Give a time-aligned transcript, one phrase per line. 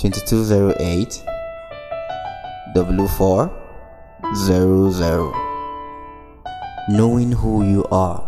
[0.00, 1.22] 2208
[2.74, 3.50] W4
[4.34, 5.34] 00.
[6.88, 8.26] Knowing who you are.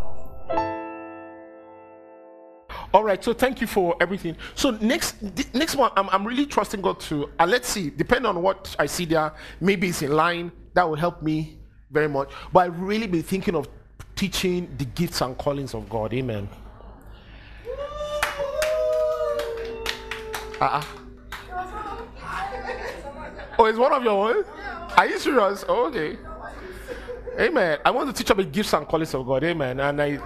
[2.92, 4.36] All right, so thank you for everything.
[4.54, 5.22] So next,
[5.54, 8.84] next one, I'm, I'm really trusting God to, and let's see, depending on what I
[8.84, 9.32] see there,
[9.62, 10.52] maybe it's in line.
[10.74, 11.56] That will help me
[11.90, 12.30] very much.
[12.52, 13.66] But I really been thinking of
[14.14, 16.12] teaching the gifts and callings of God.
[16.12, 16.50] Amen.
[20.60, 20.84] Uh-uh.
[23.62, 24.44] Oh, it's one of your own?
[24.96, 25.64] Are you serious?
[25.68, 26.18] Oh, okay.
[27.38, 27.78] Amen.
[27.84, 29.44] I want to teach about gifts and callings of God.
[29.44, 29.78] Amen.
[29.78, 30.16] And I,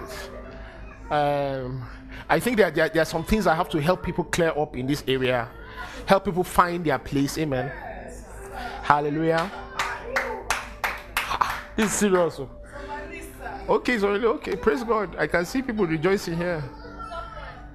[1.11, 1.87] um,
[2.27, 4.75] I think that there, there, are some things I have to help people clear up
[4.75, 5.47] in this area,
[6.07, 7.37] help people find their place.
[7.37, 7.71] Amen.
[8.81, 9.51] Hallelujah.
[11.77, 12.39] It's serious.
[12.39, 12.49] oh.
[13.69, 14.55] Okay, so okay.
[14.55, 15.15] Praise God.
[15.15, 16.63] I can see people rejoicing here.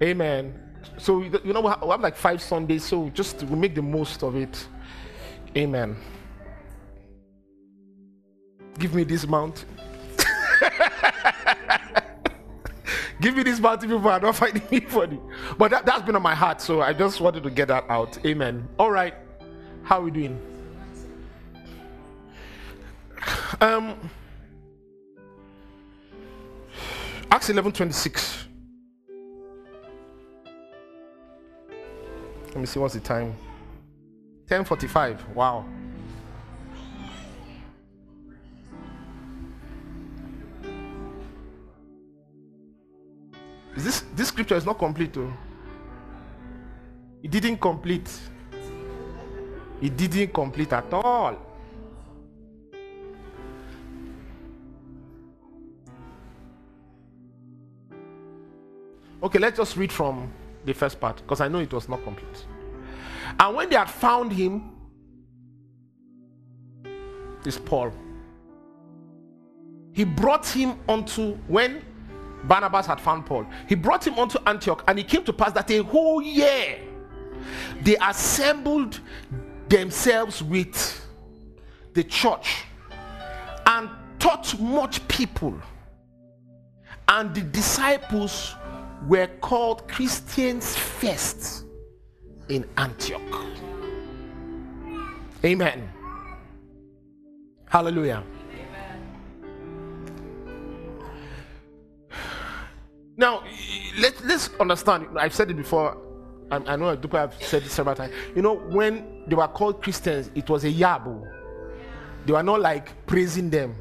[0.02, 0.60] Amen.
[0.98, 4.34] So you know we have like five Sundays, so just we make the most of
[4.34, 4.66] it.
[5.56, 5.97] Amen.
[8.78, 9.64] Give me this mount.
[13.20, 15.20] Give me this mount if people are not finding funny.
[15.59, 18.19] But that, that's been on my heart, so I just wanted to get that out.
[18.25, 18.67] Amen.
[18.78, 19.14] All right.
[19.83, 20.41] How are we doing?
[23.61, 24.11] Um
[27.31, 28.47] Acts 11 26.
[32.48, 33.34] Let me see what's the time.
[34.48, 35.28] 1045.
[35.34, 35.64] Wow.
[43.74, 45.32] Is this this scripture is not complete though.
[47.22, 48.10] It didn't complete.
[49.80, 51.36] It didn't complete at all.
[59.22, 60.32] Okay, let's just read from
[60.64, 62.44] the first part because I know it was not complete.
[63.38, 64.70] And when they had found him,
[67.42, 67.92] this Paul,
[69.93, 71.84] he brought him unto when
[72.44, 75.70] Barnabas had found Paul, he brought him unto Antioch, and it came to pass that
[75.70, 76.78] a whole year
[77.82, 79.00] they assembled
[79.69, 81.00] themselves with
[81.94, 82.64] the church
[83.66, 85.54] and taught much people.
[87.09, 88.54] And the disciples
[89.06, 91.64] were called Christians first
[92.52, 93.22] in Antioch.
[95.42, 95.90] Amen.
[97.68, 98.22] Hallelujah.
[103.16, 103.42] Now,
[103.98, 105.06] let, let's understand.
[105.18, 105.96] I've said it before.
[106.50, 108.12] I, I know have said it several times.
[108.36, 111.26] You know, when they were called Christians, it was a yabu.
[112.26, 113.74] They were not like praising them.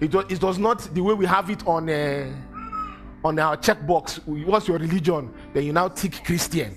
[0.00, 2.32] It was, it was not the way we have it on uh,
[3.24, 4.26] on our checkbox.
[4.46, 5.32] What's your religion?
[5.52, 6.76] Then you now tick Christian.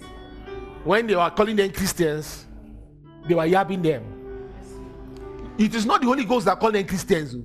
[0.88, 2.46] When they were calling them Christians,
[3.28, 4.06] they were yabbing them.
[5.58, 7.36] It is not the Holy Ghost that call them Christians.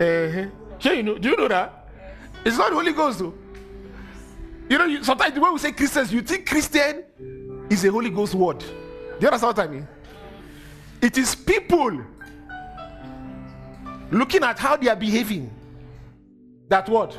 [0.00, 0.46] Uh-huh.
[0.78, 1.88] Sure, you know, do you know that?
[2.44, 3.34] It's not the Holy Ghost, though.
[4.68, 7.02] You know, you, sometimes the way we say Christians, you think Christian
[7.68, 8.60] is a Holy Ghost word.
[8.60, 8.66] Do
[9.20, 9.88] you understand what I mean?
[11.00, 12.00] It is people
[14.12, 15.50] looking at how they are behaving.
[16.68, 17.18] That what?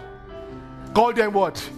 [0.93, 1.69] Call them what?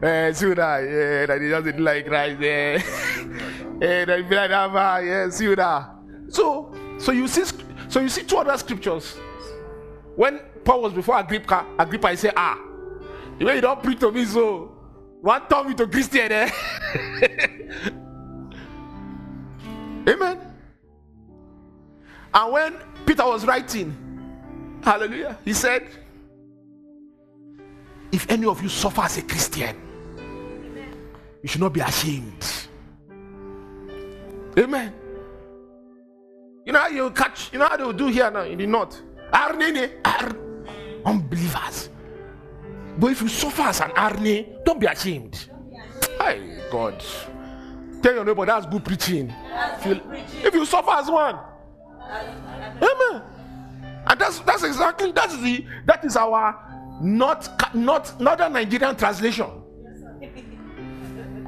[0.00, 0.78] Eh, see that?
[0.80, 2.76] Yeah, that he doesn't like there.
[2.76, 2.78] Eh,
[4.04, 5.06] that be like that, man.
[5.06, 5.90] Yeah, see that?
[6.28, 7.42] So, so you see,
[7.88, 9.16] so you see two other scriptures.
[10.14, 12.60] When Paul was before Agrippa, Agrippa, he said, Ah,
[13.38, 14.66] the way you don't preach to me, so
[15.20, 16.48] one turn me to Christian, eh?
[20.08, 20.38] Amen.
[22.32, 25.88] And when Peter was writing, hallelujah, he said,
[28.12, 29.87] If any of you suffer as a Christian,
[31.42, 32.46] you should not be ashamed.
[34.58, 34.92] Amen.
[36.64, 38.66] You know how you catch, you know how they will do here now in the
[38.66, 39.00] north?
[39.32, 40.36] Arnene, Ar-
[41.04, 41.90] unbelievers.
[42.98, 45.48] But if you suffer as an Arne, don't be ashamed.
[46.18, 47.02] Hey, God.
[48.02, 49.32] Tell your neighbor that's good preaching.
[49.78, 50.00] If you,
[50.46, 51.38] if you suffer as one,
[52.82, 53.22] amen.
[54.06, 56.56] And that's that's exactly that's the that is our
[57.00, 59.50] not not northern Nigerian translation.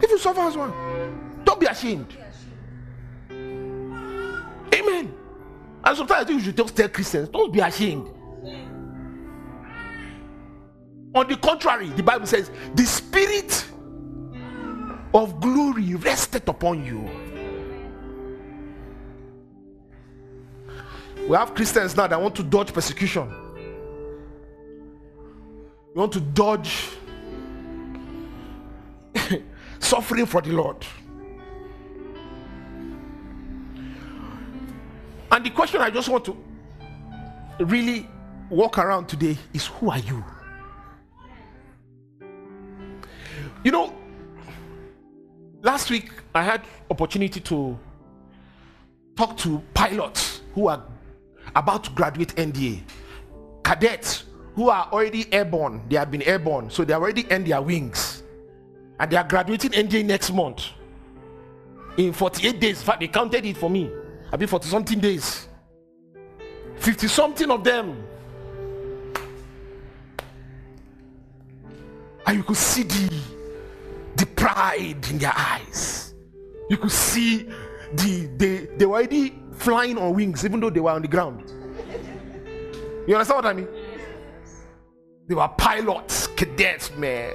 [0.03, 0.73] If you suffer as one,
[1.45, 2.17] don't be ashamed.
[3.31, 5.15] Amen.
[5.85, 8.09] And sometimes I think you should just tell Christians, don't be ashamed.
[11.15, 13.67] On the contrary, the Bible says, the spirit
[15.13, 17.11] of glory rested upon you.
[21.29, 23.29] We have Christians now that want to dodge persecution.
[25.95, 26.91] You want to dodge.
[29.91, 30.77] Suffering for the Lord.
[35.33, 36.37] And the question I just want to
[37.59, 38.09] really
[38.49, 40.25] walk around today is who are you?
[43.65, 43.93] You know,
[45.61, 47.77] last week I had opportunity to
[49.17, 50.85] talk to pilots who are
[51.57, 52.83] about to graduate NDA,
[53.65, 55.83] cadets who are already airborne.
[55.89, 58.10] They have been airborne, so they already earned their wings,
[59.01, 60.69] and they are graduating NDA next month.
[61.97, 63.91] In 48 days, in fact, they counted it for me.
[64.31, 65.49] I've been 40 something days.
[66.77, 68.07] 50 something of them.
[72.27, 73.21] And you could see the,
[74.17, 76.15] the pride in their eyes.
[76.69, 77.49] You could see
[77.95, 81.51] the they, they were already flying on wings, even though they were on the ground.
[83.09, 83.69] You understand what I mean?
[85.27, 87.35] They were pilots, cadets, man.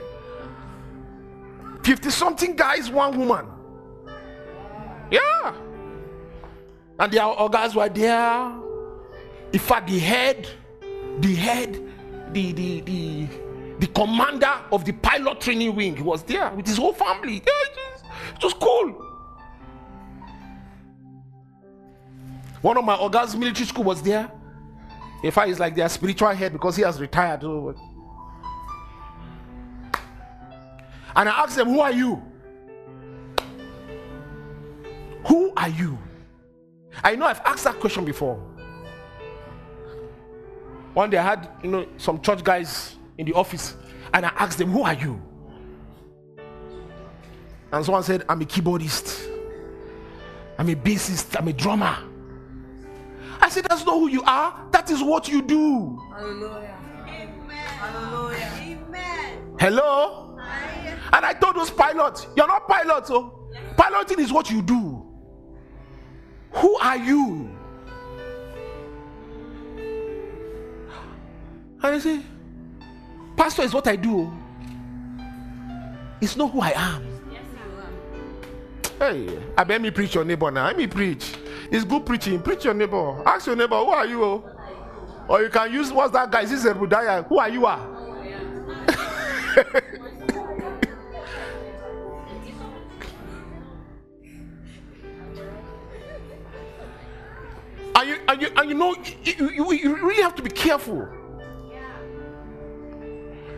[1.86, 3.46] 50 something guys, one woman.
[5.12, 5.54] Yeah.
[6.98, 8.52] And their organs were there.
[9.54, 10.48] In fact, the head,
[11.20, 11.80] the head,
[12.34, 13.28] the the the
[13.78, 17.34] the commander of the pilot training wing was there with his whole family.
[17.36, 18.04] Yeah, it was,
[18.36, 18.90] it was cool.
[22.62, 24.32] One of my organs military school was there.
[25.22, 27.44] In fact, he's like their spiritual head because he has retired.
[27.44, 27.76] Oh,
[31.16, 32.22] and I asked them, Who are you?
[35.28, 35.98] Who are you?
[37.04, 38.36] I know I've asked that question before.
[40.94, 43.76] One day I had, you know, some church guys in the office,
[44.14, 45.22] and I asked them, Who are you?
[47.72, 49.30] And someone said, I'm a keyboardist,
[50.58, 51.98] I'm a bassist, I'm a drummer.
[53.42, 56.02] I said, That's not who you are, that is what you do.
[56.14, 56.78] Hallelujah.
[57.08, 57.50] Amen.
[57.50, 58.52] Hallelujah.
[58.62, 59.56] Amen.
[59.60, 60.25] Hello?
[61.14, 63.50] And I told those pilots, You're not pilots, oh.
[63.78, 65.06] Piloting is what you do.
[66.52, 67.50] Who are you?
[71.84, 72.22] And I say,
[73.36, 74.22] Pastor is what I do.
[74.22, 74.34] Oh.
[76.22, 77.16] It's not who I am.
[78.98, 80.68] Hey, I bet me preach your neighbor now.
[80.68, 81.34] Let me preach.
[81.70, 82.42] It's good preaching.
[82.42, 83.22] Preach your neighbor.
[83.28, 84.24] Ask your neighbor, who are you?
[84.24, 84.50] oh?
[85.28, 86.42] Or you can use what's that guy?
[86.42, 87.28] Is this Budaya?
[87.28, 87.66] Who are you?
[87.66, 87.80] Are?
[87.80, 88.06] Ah?
[89.58, 89.82] you
[98.36, 101.08] and you and you know you, you, you really have to be careful.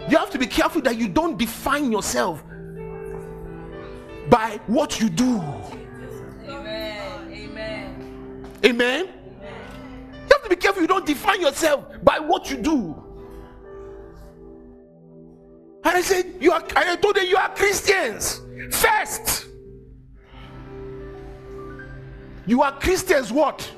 [0.09, 2.43] You have to be careful that you don't define yourself
[4.29, 5.41] by what you do.
[6.47, 7.27] Amen.
[7.33, 8.53] Amen.
[8.63, 9.05] Amen.
[9.05, 13.03] You have to be careful you don't define yourself by what you do.
[15.83, 18.41] And I said, You are I told them you are Christians
[18.71, 19.47] first.
[22.45, 23.69] You are Christians what?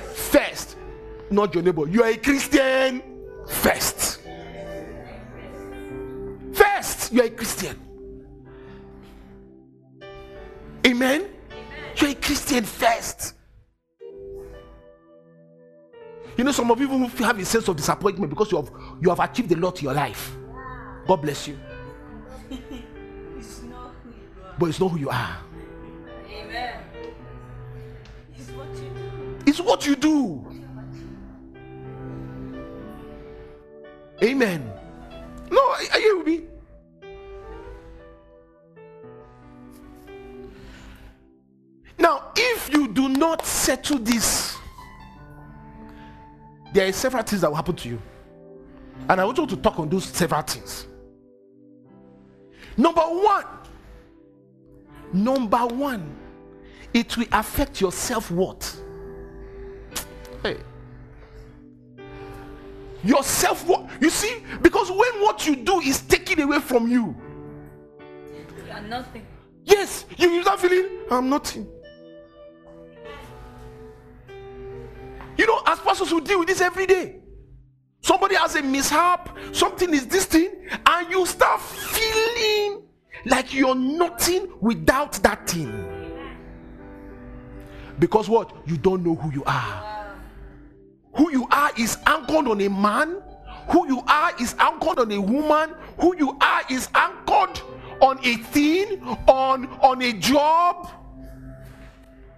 [0.00, 0.76] First.
[1.30, 1.88] Not your neighbor.
[1.88, 3.02] You are a Christian
[3.48, 4.20] first.
[6.52, 7.80] First, you are a Christian.
[10.86, 11.26] Amen.
[11.96, 13.34] You're a Christian first.
[16.36, 19.20] You know, some of you have a sense of disappointment because you have you have
[19.20, 20.34] achieved a lot in your life.
[21.06, 21.58] God bless you.
[23.38, 24.54] It's not who you are.
[24.58, 25.38] But it's not who you are.
[26.30, 26.91] Amen.
[29.46, 30.46] It's what you do.
[34.22, 34.72] Amen.
[35.50, 35.60] No,
[35.92, 36.40] are you with me?
[41.98, 44.56] Now, if you do not settle this,
[46.72, 48.02] there are several things that will happen to you.
[49.08, 50.86] And I want you to talk on those several things.
[52.76, 53.44] Number one,
[55.12, 56.16] number one,
[56.94, 58.82] it will affect your self worth.
[63.04, 63.90] Your self worth.
[64.00, 67.16] You see, because when what you do is taken away from you,
[68.66, 69.26] You are nothing.
[69.64, 71.66] yes, you, you start feeling, I'm nothing.
[75.36, 77.16] You know, as pastors, we deal with this every day.
[78.02, 82.82] Somebody has a mishap, something is this thing, and you start feeling
[83.24, 85.88] like you're nothing without that thing.
[87.98, 88.52] Because what?
[88.66, 89.91] You don't know who you are.
[91.14, 93.22] Who you are is anchored on a man.
[93.70, 95.74] Who you are is anchored on a woman.
[95.98, 97.60] Who you are is anchored
[98.00, 100.90] on a thing, on on a job.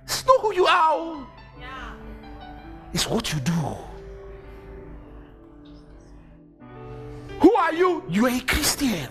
[0.05, 0.93] It's not who you are.
[0.93, 1.27] Oh.
[2.93, 3.77] It's what you do.
[7.41, 8.05] Who are you?
[8.09, 9.09] You are a Christian.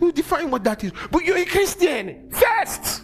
[0.00, 0.92] You define what that is.
[1.10, 3.02] But you're a Christian first.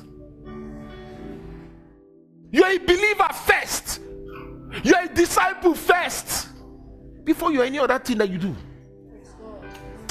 [2.53, 4.01] You're a believer first.
[4.83, 6.49] You're a disciple first.
[7.25, 8.57] Before you're any other thing that you do.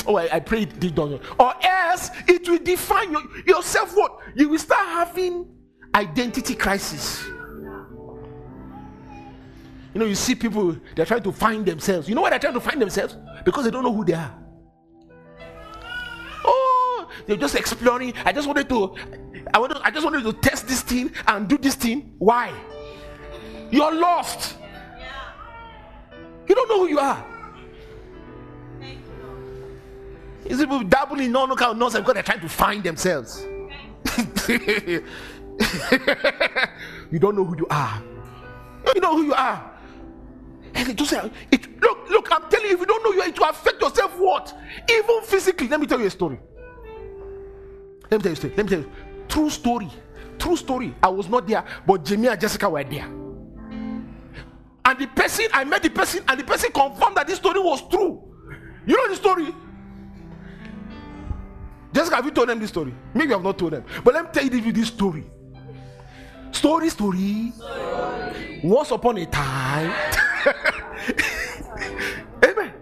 [0.08, 1.22] Oh, I, I pray it doesn't.
[1.40, 4.20] Or else it will define your, your self what?
[4.36, 5.48] You will start having
[5.94, 7.26] identity crisis.
[9.94, 12.08] You know, you see people, they're trying to find themselves.
[12.08, 13.18] You know why they're trying to find themselves?
[13.44, 14.34] Because they don't know who they are.
[16.46, 18.14] Oh, they're just exploring.
[18.24, 18.96] I just wanted to,
[19.54, 22.14] I wanted, I just wanted to test this thing and do this thing.
[22.20, 22.54] Why?
[23.72, 24.56] You're lost.
[26.48, 27.26] You don't know who you are.
[30.50, 33.46] You see people in all kind of nonsense because they're trying to find themselves.
[37.12, 38.02] you don't know who you are.
[38.96, 39.72] You know who you are.
[40.74, 41.14] And it just
[41.52, 43.80] it, look, look, I'm telling you, if you don't know you, are, it will affect
[43.80, 44.58] yourself what?
[44.90, 45.68] Even physically.
[45.68, 46.40] Let me tell you a story.
[48.10, 48.54] Let me tell you a story.
[48.56, 48.92] Let me tell you.
[49.28, 49.90] True story.
[50.40, 50.96] True story.
[51.04, 53.08] I was not there, but Jamie and Jessica were there.
[54.86, 57.88] And the person, I met the person, and the person confirmed that this story was
[57.90, 58.24] true.
[58.86, 59.54] You know the story?
[61.94, 62.94] Jessica, have you told them this story?
[63.14, 63.84] Maybe have not told them.
[64.04, 65.26] But let me tell you this story.
[66.52, 67.52] Story, story.
[67.56, 68.62] story.
[68.64, 69.94] Once upon a time.
[72.46, 72.74] Amen.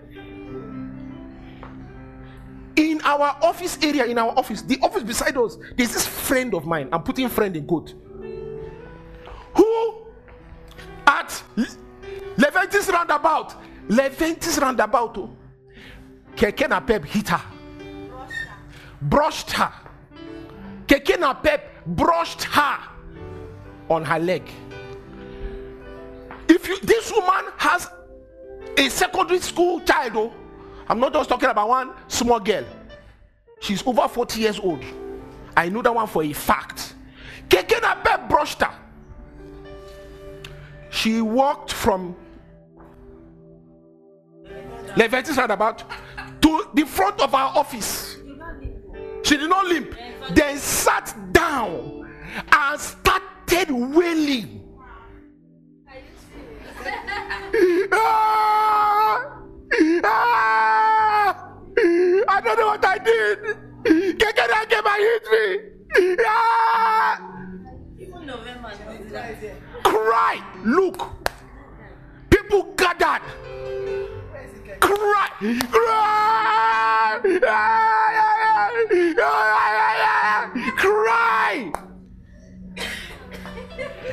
[2.75, 6.65] In our office area, in our office, the office beside us, there's this friend of
[6.65, 6.89] mine.
[6.91, 7.93] I'm putting friend in quote.
[9.55, 10.05] Who
[11.05, 11.43] at
[12.37, 13.55] Leventis roundabout,
[13.89, 15.35] Leventis roundabout, oh,
[16.35, 17.41] Keke NAPEP hit her,
[19.01, 19.73] brushed her.
[20.85, 22.77] Keke NAPEP brushed her
[23.89, 24.43] on her leg.
[26.47, 27.89] If you, this woman has
[28.77, 30.33] a secondary school child, oh,
[30.87, 32.65] I'm not just talking about one small girl.
[33.59, 34.83] She's over 40 years old.
[35.55, 36.93] I know that one for a fact.
[37.49, 38.73] Keke NAPEP brushed her.
[40.91, 42.15] She walked from
[44.97, 45.83] Leviticus about
[46.41, 48.17] to the front of our office.
[49.21, 49.95] She did not limp,
[50.31, 52.09] then sat down
[52.51, 54.63] and started wailing.
[57.91, 59.43] Ah!
[60.03, 61.53] Ah!
[62.27, 63.39] I don't know what I did.
[64.17, 65.45] Kekere came and hit me.
[66.25, 67.21] Ah!
[68.25, 68.71] November.
[69.83, 70.41] Cry.
[70.65, 71.07] Look.
[72.31, 73.21] People gathered.
[75.07, 75.29] Cry.
[80.77, 81.71] Cry.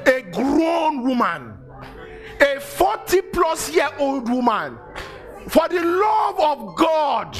[0.06, 1.54] A grown woman,
[2.40, 4.78] a 40 plus year old woman,
[5.48, 7.36] for the love of God,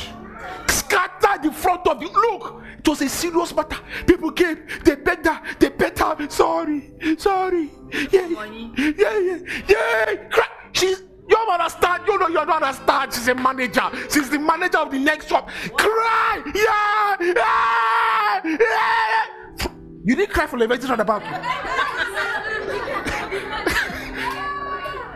[0.68, 2.11] scattered the front of you.
[2.11, 2.62] look.
[2.78, 3.78] It was a serious matter.
[4.06, 7.70] People came, they begged her, they begged her, sorry, sorry.
[8.12, 10.14] Yeah, yeah, yeah, yeah.
[10.28, 10.46] Cry.
[10.73, 12.02] She's you don't understand.
[12.06, 13.12] You know you don't understand.
[13.12, 13.88] She's a manager.
[14.10, 15.48] She's the manager of the next shop.
[15.76, 16.42] Cry.
[16.54, 17.16] Yeah.
[17.20, 19.68] yeah, yeah.
[20.04, 21.30] You didn't cry for Leventis roundabout you.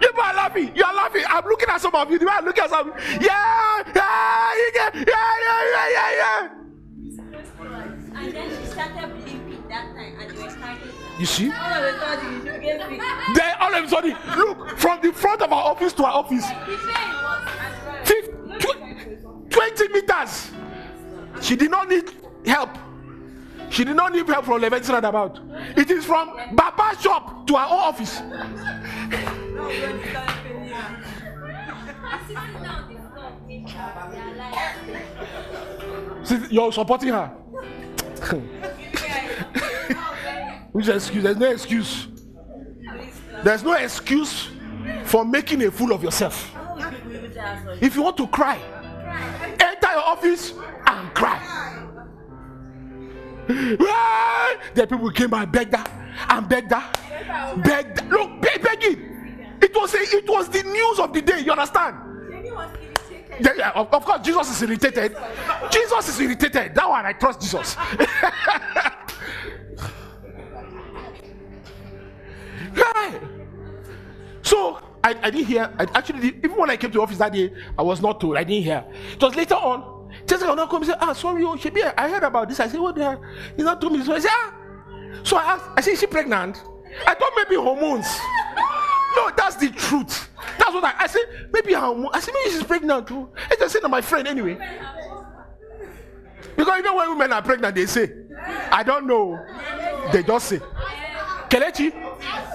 [0.01, 0.73] You are laughing.
[0.75, 1.25] You are laughing.
[1.29, 2.19] I'm looking at some of you.
[2.29, 2.93] I'm looking at some.
[3.21, 3.83] Yeah.
[3.95, 4.53] Yeah.
[4.75, 4.91] Yeah.
[4.95, 5.05] Yeah.
[5.45, 5.89] Yeah.
[5.93, 6.11] Yeah.
[6.17, 6.49] Yeah.
[8.15, 10.58] And then she started bleeping that time, and.
[11.19, 11.51] You see?
[11.51, 13.01] All of a sudden, she became sick.
[13.35, 16.45] Then all of a sudden, look from the front of our office to our office.
[16.47, 16.87] He said it
[17.23, 18.05] was as well.
[18.05, 20.51] Fif- tw- 20 meters.
[21.41, 22.11] She did not need
[22.47, 22.71] help.
[23.71, 25.41] She did not need help from Leventis roundabout.
[25.77, 28.21] It is from Baba shop to our own office.
[29.59, 30.89] No, we only started paying her.
[32.29, 37.33] Sitting down, this dog, this child, they are like, See, You're supporting her.
[40.79, 41.25] Which excuse?
[41.25, 42.07] There's no excuse.
[43.43, 44.49] There's no excuse
[45.07, 46.55] for making a fool of yourself.
[47.81, 48.61] If you want to cry,
[49.59, 50.55] enter your office
[50.87, 51.85] and cry.
[53.49, 55.85] The people came and begged her
[56.31, 58.09] and begged her, begged.
[58.09, 59.57] Look, beg, begging.
[59.61, 61.41] It was a, it was the news of the day.
[61.41, 61.97] You understand?
[63.41, 65.17] Yeah, of, of course, Jesus is irritated.
[65.73, 66.73] Jesus is irritated.
[66.73, 67.77] That one, I trust Jesus.
[74.49, 75.71] So I, I didn't hear.
[75.79, 78.19] I actually did, even when I came to the office that day, I was not
[78.19, 78.39] told.
[78.39, 78.83] I didn't hear.
[79.13, 80.09] It was later on.
[80.27, 82.59] Jessica not come and say, Ah, sorry, oh, Shebi, I heard about this.
[82.59, 83.23] I said, What the hell?
[83.57, 84.03] He's not told me.
[84.03, 84.55] So I said, Ah.
[85.23, 86.63] So I asked, I said, Is she pregnant?
[87.07, 88.07] I thought maybe hormones.
[89.17, 90.29] No, that's the truth.
[90.59, 91.23] That's what I, I said.
[91.53, 92.11] Maybe hormones.
[92.15, 93.29] I said, Maybe she's pregnant too.
[93.51, 94.57] I just said to my friend anyway.
[96.57, 98.13] Because know when women are pregnant, they say,
[98.71, 99.39] I don't know.
[100.13, 100.61] They just say,
[101.51, 101.93] Kelechi?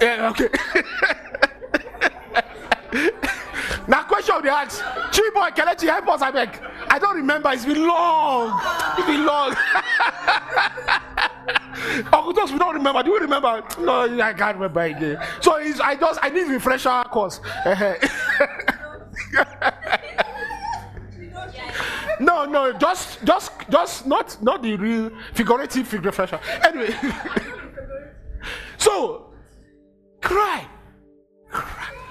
[0.00, 0.48] Yeah, okay.
[3.88, 6.60] now question they ask, Chiboy Kelechi, help us, I beg.
[6.88, 8.60] I don't remember, it's been long.
[8.98, 9.54] It's been long.
[12.12, 13.02] Uncle Toast, we don't remember.
[13.02, 13.62] Do you remember?
[13.80, 15.18] No, I can't remember again.
[15.40, 17.40] So it's, I just I need refresher course.
[22.20, 26.38] no, no, just just just not not the real figurative fig- refresher.
[26.62, 26.94] Anyway.
[28.78, 29.32] so
[30.20, 30.66] cry.
[31.50, 32.03] Cry.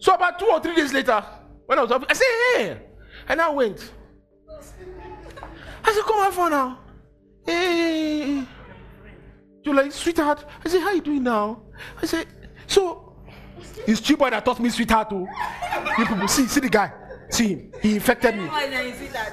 [0.00, 1.24] So about two or three days later,
[1.66, 2.26] when I was up, I said,
[2.56, 2.82] hey,
[3.28, 3.92] and I went.
[5.84, 6.78] I said, come have fun now.
[7.46, 8.44] Hey.
[9.62, 10.44] You're like, sweetheart.
[10.64, 11.62] I said, how you doing now?
[12.02, 12.26] I said,
[12.66, 13.14] so
[13.86, 15.26] it's Chiboy that taught me sweetheart too.
[15.98, 16.92] You people see, see the guy.
[17.28, 17.72] See him.
[17.80, 18.48] He infected me.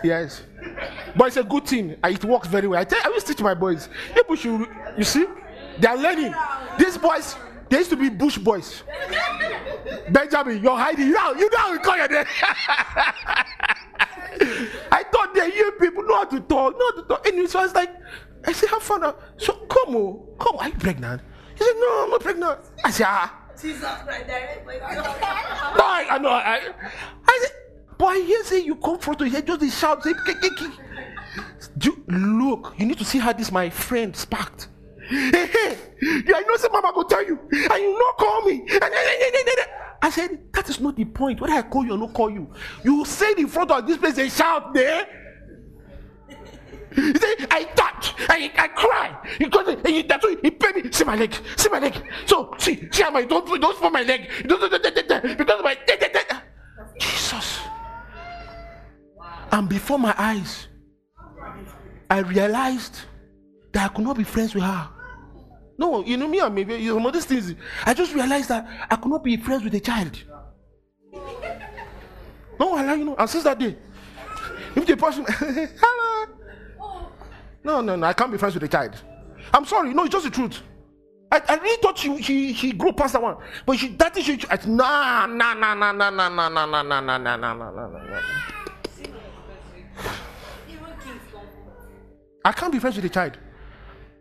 [0.04, 0.44] Yes.
[1.16, 1.96] But it's a good thing.
[2.04, 2.80] Uh, it works very well.
[2.80, 3.90] I tell I always teach my boys.
[4.14, 5.26] People should you see,
[5.80, 6.34] they are learning.
[6.78, 7.36] These boys,
[7.70, 8.84] they used to be bush boys.
[10.10, 11.08] Benjamin, you're hiding.
[11.08, 12.26] You know, you know how we call your name.
[14.92, 17.28] I thought they you people know how to talk, know how to talk.
[17.28, 17.92] Anyway, so I was like,
[18.46, 19.14] I said, have fun.
[19.38, 21.22] So come on, come on, are you pregnant?
[21.58, 22.60] He said, No, I'm not pregnant.
[22.84, 23.44] I said, ah.
[25.76, 26.30] No, I, I know.
[26.30, 26.62] I,
[27.28, 27.52] I said,
[28.00, 30.14] I hear say you come front to here, just the shout, say.
[31.78, 34.68] Do look, you need to see how this my friend sparked.
[35.10, 35.78] Hey, hey,
[36.36, 38.62] I know say mama go tell you, and you not call me.
[38.70, 38.92] And
[40.02, 41.40] I said, that is not the point.
[41.40, 42.52] Whether I call you or not call you,
[42.84, 45.08] you say it in front of this place and shout there.
[46.96, 49.16] He said, I touch, I, I cry.
[49.38, 50.92] Because he, that's why he paid me.
[50.92, 51.94] See my leg, see my leg.
[52.26, 54.28] So, see, see how my, don't, don't for my leg.
[54.42, 55.78] Because my,
[57.00, 57.60] Jesus.
[59.52, 60.68] And before my eyes,
[62.10, 63.02] I realized
[63.74, 64.90] that I could not be friends with her.
[65.78, 67.54] No, you know me and maybe some of these things.
[67.86, 70.18] I just realized that I could not be friends with a child.
[72.60, 73.78] No, I like you know, and since that day,
[74.76, 76.28] if the person hello.
[77.64, 78.96] No, no, no, I can't be friends with a child.
[79.54, 80.62] I'm sorry, no, it's just the truth.
[81.32, 83.38] I, I really thought she she she grew past that one.
[83.66, 86.82] But she that is she I, nah nah nah nah nah nah nah nah nah
[86.82, 88.22] nah nah nah nah nah nah
[92.46, 93.38] I can't be friends with a child.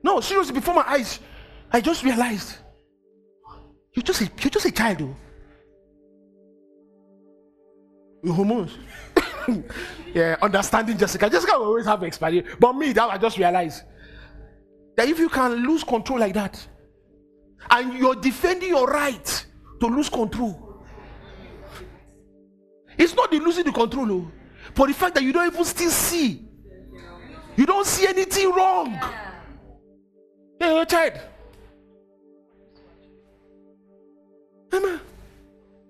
[0.03, 1.21] No, seriously, before my eyes,
[1.73, 2.57] I just realized
[3.93, 5.17] you're just a, you're just a child, though.
[8.23, 8.77] You're hormones.
[10.15, 11.31] yeah, understanding Jessica.
[11.31, 12.49] Jessica will always have experience.
[12.61, 13.85] But me, that I just realized
[14.97, 16.67] that if you can lose control like that,
[17.71, 19.47] and you're defending your right
[19.81, 20.85] to lose control,
[22.99, 24.31] it's not the losing the control, oh,
[24.75, 26.43] but the fact that you don't even still see.
[27.57, 28.93] You don't see anything wrong.
[30.61, 31.15] Yeah, you're a child.
[34.73, 35.01] Emma,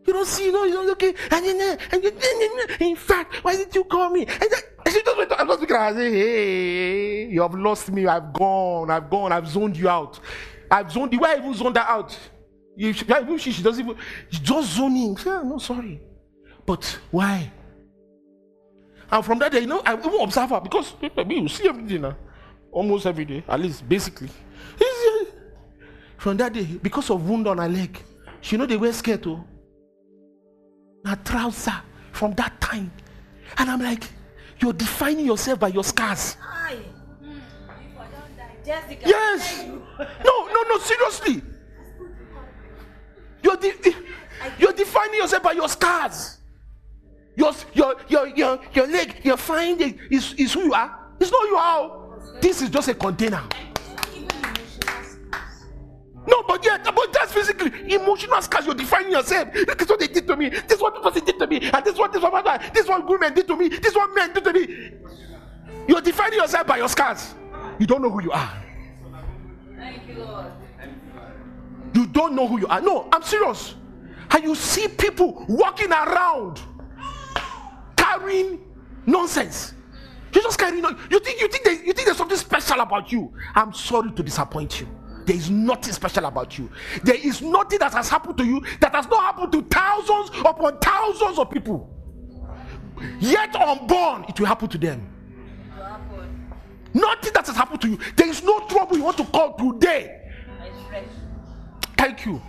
[0.07, 1.15] you don't see, no, you don't okay.
[1.31, 2.13] And then, and then,
[2.81, 4.27] in fact, why did you call me?
[4.27, 8.07] And she just went, I'm just looking say, hey, you have lost me.
[8.07, 10.21] I've gone, I've gone, I've zoned you out.
[10.71, 11.21] I've zoned you.
[11.21, 12.17] Why even zoned her out?
[12.77, 13.05] You, she,
[13.53, 13.97] she, doesn't even,
[14.31, 15.17] she's just zoning.
[15.25, 16.01] Yeah, no, sorry.
[16.65, 17.51] But why?
[19.11, 22.03] And from that day, you know, I even observe her because maybe you see everything
[22.03, 22.17] now.
[22.73, 24.29] Almost every day, at least basically.
[24.81, 25.25] Uh,
[26.19, 28.03] From that day, because of wound on her leg,
[28.41, 29.43] she know they wear skirt too.
[31.05, 31.81] Now trouser
[32.13, 32.91] from that time.
[33.59, 34.05] And I'm like,
[34.61, 36.37] you're defining yourself by your scars.
[38.67, 39.09] Jessica.
[39.09, 39.65] Yes.
[40.25, 41.41] No, no, no, seriously.
[43.43, 43.93] You're, de- eh,
[44.59, 46.39] you're defining yourself by your scars.
[47.37, 50.99] Your, your, your, your, your leg, your fine leg is, is who you are.
[51.21, 52.41] It's not you are.
[52.41, 53.45] This is just a container.
[56.27, 58.67] No, but yeah, but that's physically emotional scars.
[58.67, 59.55] You're defining yourself.
[59.55, 60.49] Look at what they did to me.
[60.49, 61.71] This is what person did to me.
[61.73, 63.69] And this is what this one, this is what women did to me.
[63.69, 64.91] This is what men did to me.
[65.87, 67.35] You're defining yourself by your scars.
[67.79, 68.53] You don't know who you are.
[69.77, 70.47] Thank you, Lord.
[71.95, 72.81] You don't know who you are.
[72.81, 73.75] No, I'm serious.
[74.31, 76.61] And you see people walking around
[77.97, 78.61] carrying
[79.07, 79.75] nonsense.
[80.35, 80.91] You just carry no.
[81.11, 83.33] You think you think you think there's something special about you.
[83.55, 84.89] I'm sorry to disappoint you.
[85.27, 86.71] There is nothing special about you.
[87.03, 90.79] There is nothing that has happened to you that has not happened to thousands upon
[90.79, 91.91] thousands of people.
[93.19, 95.13] Yet unborn, it will happen to them.
[96.95, 97.99] Nothing that has happened to you.
[98.17, 100.23] There is no trouble you want to call today.
[101.99, 102.41] Thank you.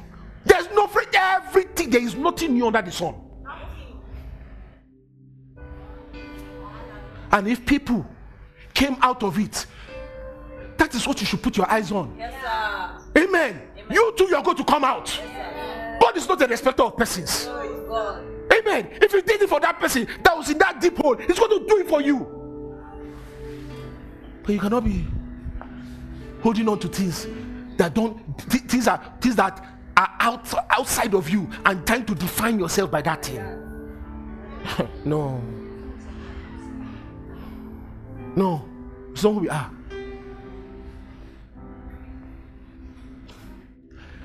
[0.46, 1.90] There's no free everything.
[1.90, 3.16] There is nothing new under the sun.
[7.32, 8.06] And if people
[8.76, 9.66] came out of it.
[10.78, 12.16] That is what you should put your eyes on.
[12.18, 13.24] Yes, sir.
[13.24, 13.62] Amen.
[13.90, 15.20] You too, you're going to come out.
[16.02, 17.30] God is not a respecter of persons.
[17.32, 18.24] So.
[18.54, 18.90] Amen.
[19.02, 21.60] If you did it for that person that was in that deep hole, He's going
[21.60, 22.34] to do it for you.
[24.44, 25.06] But you cannot be
[26.42, 27.28] holding on to things
[27.78, 29.64] that don't th- things are things that
[29.98, 33.44] are out, outside of you and trying to define yourself by that thing.
[35.06, 35.42] no.
[38.36, 38.66] No.
[39.12, 39.72] It's not who we are.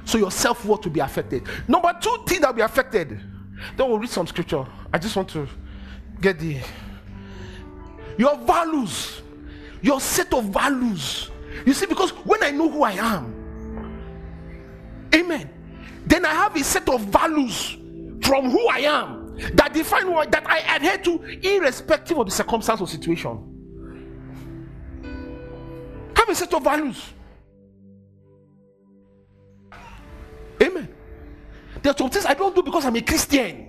[0.04, 1.46] So your self-worth will be affected.
[1.68, 3.20] Number two thing that will be affected.
[3.76, 4.66] Then we'll read some scripture.
[4.92, 5.48] I just want to
[6.20, 6.58] get the
[8.18, 9.22] your values,
[9.80, 11.30] your set of values.
[11.64, 14.00] You see, because when I know who I am,
[15.14, 15.48] amen,
[16.06, 17.76] then I have a set of values
[18.22, 22.80] from who I am that define what that I adhere to, irrespective of the circumstance
[22.80, 23.48] or situation.
[26.16, 27.11] Have a set of values.
[31.82, 33.68] There are some things I don't do because I'm a Christian.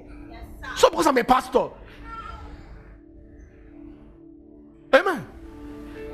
[0.78, 1.70] So because I'm a pastor.
[4.94, 5.28] Amen.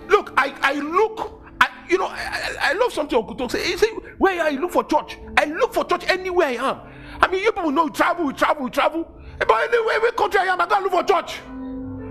[0.08, 3.64] Look, I, I look, I, you know, I, I, I love something Okuto say.
[3.64, 5.18] He say, where you look for church.
[5.38, 6.80] I look for church anywhere I am.
[7.22, 9.04] I mean, you people know you travel, we travel, we travel.
[9.38, 11.40] But anywhere, every country I am, I gotta look for church.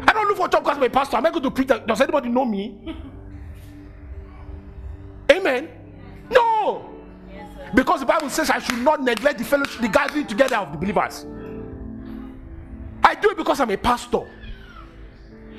[0.07, 1.17] I don't look for church because I'm a pastor.
[1.17, 1.69] I'm not going to preach.
[1.69, 2.95] Does anybody know me?
[5.33, 5.69] Amen.
[6.31, 6.98] No.
[7.75, 10.79] Because the Bible says I should not neglect the fellowship, the gathering together of the
[10.79, 11.27] believers.
[13.03, 14.27] I do it because I'm a pastor.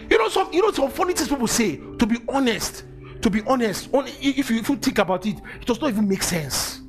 [0.10, 1.78] You know some, you know some funny things people say.
[1.78, 2.84] To be honest,
[3.22, 6.08] to be honest, only if you, if you think about it, it does not even
[6.08, 6.82] make sense.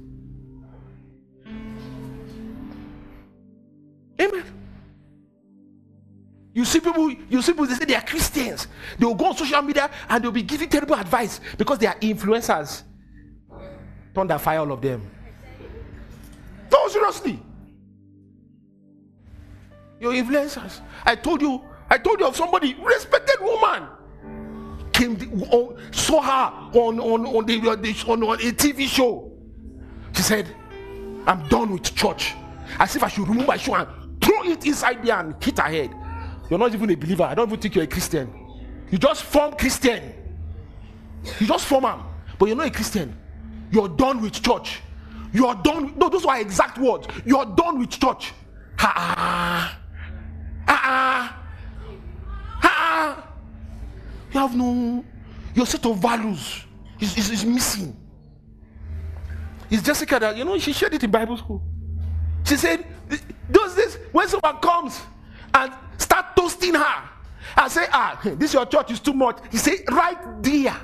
[4.20, 4.44] Amen.
[6.52, 8.66] You see people, you see people, they say they are Christians.
[8.98, 11.94] They will go on social media and they'll be giving terrible advice because they are
[11.96, 12.82] influencers.
[14.14, 15.08] Thunder fire all of them.
[16.70, 17.40] No, seriously.
[20.00, 20.80] Your influencers.
[21.04, 23.86] I told you, I told you of somebody, respected woman.
[24.92, 27.58] Came on, oh, saw her on on on, the,
[28.08, 29.30] on, on a TV show.
[30.14, 30.54] She said,
[31.26, 32.34] I'm done with church.
[32.78, 33.86] As if I should remove my shoe and
[34.20, 35.90] throw it inside there and hit her head.
[36.48, 37.24] You're not even a believer.
[37.24, 38.32] I don't even think you're a Christian.
[38.90, 40.14] You just form Christian.
[41.38, 42.02] You just form them,
[42.38, 43.16] but you're not a Christian.
[43.70, 44.80] You're done with church.
[45.32, 45.94] You're done.
[45.96, 47.06] No, those are exact words.
[47.24, 48.32] You're done with church.
[48.78, 49.78] Ha ah.
[50.66, 51.42] Ha ah.
[52.62, 53.28] Ha.
[54.32, 55.04] You have no.
[55.54, 56.64] Your set of values
[56.98, 57.96] is, is, is missing.
[59.70, 61.62] It's Jessica that, you know, she shared it in Bible school.
[62.44, 62.84] She said,
[63.50, 65.00] Does this when someone comes
[65.54, 67.08] and start toasting her
[67.56, 69.38] and say, Ah, this your church is too much.
[69.50, 70.76] He said, Right there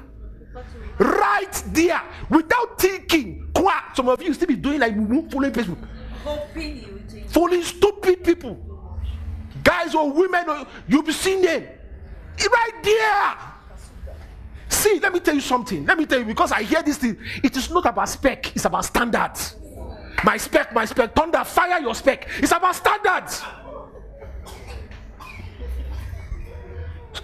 [0.99, 3.49] right there without thinking.
[3.55, 3.93] Qua.
[3.95, 4.95] Some of you still be doing like
[5.31, 5.79] following Facebook,
[6.25, 7.31] Hoping you change.
[7.31, 8.59] following stupid people,
[9.63, 10.49] guys or women.
[10.49, 11.65] Or, you'll be seeing them
[12.53, 13.35] right there.
[14.69, 15.87] See, let me tell you something.
[15.87, 17.17] Let me tell you because I hear this thing.
[17.43, 18.55] It is not about spec.
[18.55, 19.57] It's about standards.
[20.25, 21.15] My spec, my spec.
[21.15, 22.29] Thunder, fire your spec.
[22.39, 23.43] It's about standards.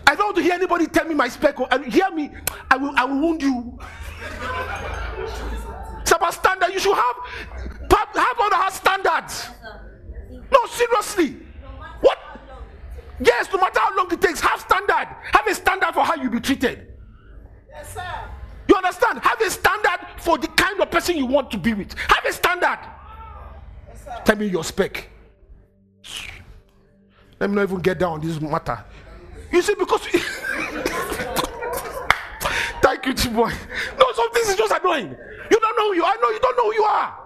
[0.07, 1.59] I don't want to hear anybody tell me my spec.
[1.61, 2.31] or- And hear me,
[2.70, 3.78] I will, I will wound you.
[6.00, 6.72] It's about standard.
[6.72, 7.16] You should have
[8.14, 9.48] have other standards.
[10.50, 11.37] No, seriously.
[12.00, 12.18] What?
[13.20, 15.09] Yes, no matter how long it takes, have standard.
[15.33, 16.88] Have a standard for how you be treated.
[17.68, 18.02] Yes, sir.
[18.68, 19.20] You understand?
[19.22, 21.94] Have a standard for the kind of person you want to be with.
[21.94, 22.78] Have a standard.
[24.24, 25.09] Tell me your spec.
[27.40, 28.85] Let me not even get down on this matter.
[29.53, 30.01] You see, because
[32.81, 33.53] thank you, boy.
[33.99, 35.15] No, some things is just annoying.
[35.51, 36.17] You don't know who you are.
[36.21, 37.19] No, you don't know who you are.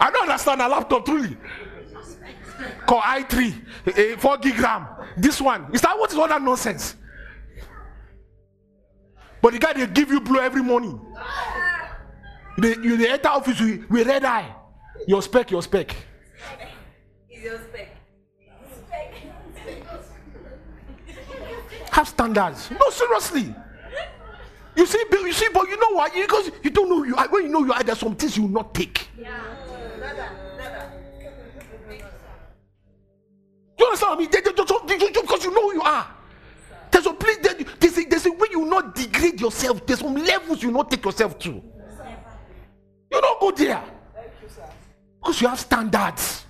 [0.00, 1.36] I don't understand a laptop truly.
[2.86, 3.54] Core i3,
[3.96, 4.86] eh, 4 gig RAM.
[5.16, 5.66] This one.
[5.72, 6.94] Is that what is all that nonsense?
[9.42, 11.00] But the guy they give you blue every morning.
[12.58, 14.54] They, you they enter office with, with red eye.
[15.06, 15.94] Your spec, your spec.
[17.30, 17.58] Your.
[17.58, 17.87] Spec.
[21.98, 22.70] Have standards.
[22.70, 23.52] No, seriously.
[24.76, 26.08] You see, you see, but you know why?
[26.10, 27.26] Because you don't know you are.
[27.28, 29.08] When you know you are, there's some things you will not take.
[29.18, 30.92] Nada, nada.
[33.76, 34.30] You understand what I mean?
[34.30, 36.06] They- they- they- Because you know who you are.
[36.92, 39.84] There's a place that you- there's a, there's a way you will not degrade yourself.
[39.84, 41.48] There's some levels you will not take yourself to.
[41.50, 43.82] You don't go there.
[45.20, 46.44] Because you have standards.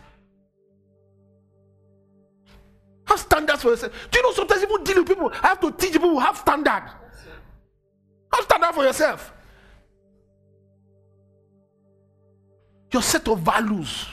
[3.09, 3.92] Have standards for yourself.
[4.11, 6.37] Do you know sometimes even deal with people, I have to teach people who have
[6.37, 6.85] standard.
[8.33, 9.33] Have standard for yourself.
[12.92, 14.07] Your set of values.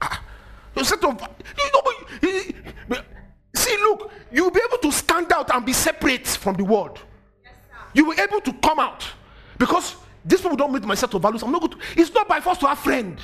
[0.00, 0.22] Ah,
[0.74, 2.54] Your set of you know, but you-
[2.88, 2.96] you-
[3.54, 6.98] see, look, you'll be able to stand out and be separate from the world.
[7.94, 9.04] You will be able to come out
[9.58, 11.42] because these people don't meet my set of values.
[11.42, 11.72] I'm not good.
[11.72, 11.78] to.
[11.96, 13.18] It's not by force to have friend.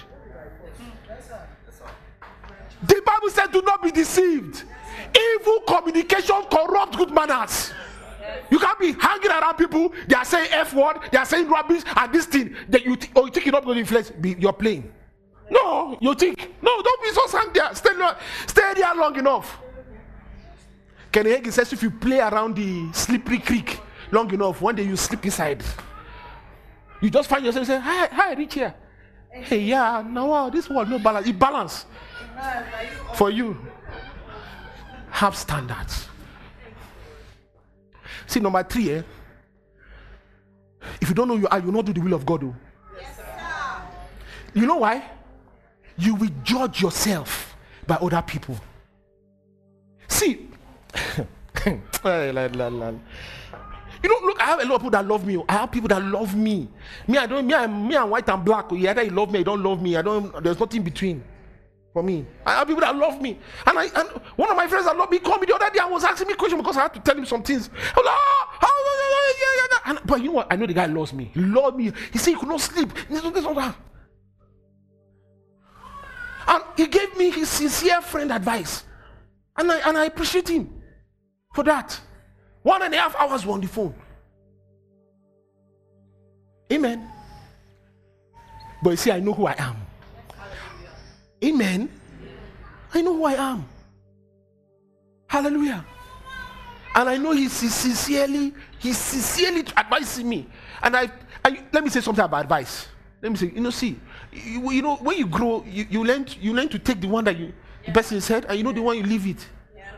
[2.87, 4.64] The Bible said, "Do not be deceived.
[5.16, 7.73] Evil communication corrupt good manners."
[8.51, 9.92] You can't be hanging around people.
[10.07, 10.99] They are saying f word.
[11.11, 12.55] They are saying rubbish and this thing.
[12.68, 14.11] That you th- oh, you think you're not going to influence.
[14.11, 14.92] Be, you're playing.
[15.51, 16.83] No, you think no.
[16.83, 17.75] Don't be so hang there.
[17.75, 17.90] Stay,
[18.47, 19.59] stay there long enough.
[21.12, 24.97] Kenny Hagin says if you play around the slippery creek long enough, one day you
[24.97, 25.62] slip inside.
[27.01, 28.75] You just find yourself saying, "Hi, hi, reach here."
[29.31, 31.27] Hey, yeah, now this world no balance.
[31.27, 31.87] It balance
[33.15, 33.57] for you.
[35.11, 36.09] Have standards.
[38.27, 39.03] See, number three, eh?
[41.01, 42.45] If you don't know you are, you will not do the will of God.
[42.45, 42.55] Oh.
[44.55, 45.09] You know why?
[45.97, 48.57] You will judge yourself by other people.
[50.09, 50.49] See,
[51.67, 51.81] you
[54.11, 55.37] know, look, I have a lot of people that love me.
[55.37, 55.45] oh.
[55.49, 56.69] I have people that love me.
[57.07, 57.47] Me, I don't.
[57.47, 58.67] Me, I'm me, I'm white and black.
[58.71, 58.77] oh.
[58.77, 59.97] Either you love me, you don't love me.
[59.97, 60.43] I don't.
[60.43, 61.23] There's nothing between
[61.95, 62.27] for me.
[62.45, 63.39] I have people that love me.
[63.65, 65.79] And I and one of my friends that love me called me the other day
[65.81, 67.71] and was asking me question because I had to tell him some things.
[69.87, 70.49] And, but you know what?
[70.51, 71.31] I know the guy loves me.
[71.33, 71.93] He loved me.
[72.13, 72.91] He said he could not sleep.
[76.47, 78.85] And he gave me his sincere friend advice.
[79.57, 80.83] And I and I appreciate him
[81.55, 81.99] for that.
[82.63, 83.95] One and a half hours we're on the phone.
[86.73, 87.09] Amen.
[88.83, 89.84] But you see, I know who I am.
[91.45, 91.89] Amen.
[92.93, 93.67] I know who I am.
[95.27, 95.85] Hallelujah.
[96.95, 100.47] And I know he's sincerely, he's sincerely advising me.
[100.83, 101.11] And I,
[101.45, 102.87] I let me say something about advice.
[103.21, 103.99] Let me say, you know, see,
[104.33, 107.09] you, you know, when you grow, you, you learn to, you learn to take the
[107.09, 107.53] one that you
[107.85, 109.47] the person said, and you know the one you leave it.
[109.77, 109.91] Yeah.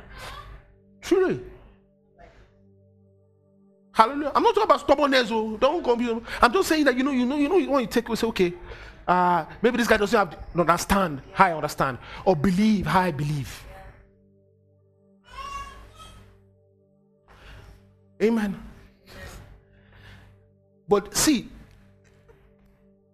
[1.00, 1.40] Truly.
[3.92, 4.32] Hallelujah.
[4.34, 5.28] I'm not talking about stubbornness.
[5.30, 6.22] Oh, don't confuse.
[6.42, 8.26] I'm just saying that you know, you know, you know, when you take, you say,
[8.26, 8.52] okay,
[9.06, 13.64] uh, maybe this guy doesn't have understand how I understand, or believe how I believe.
[18.22, 18.62] Amen.
[20.88, 21.48] But see,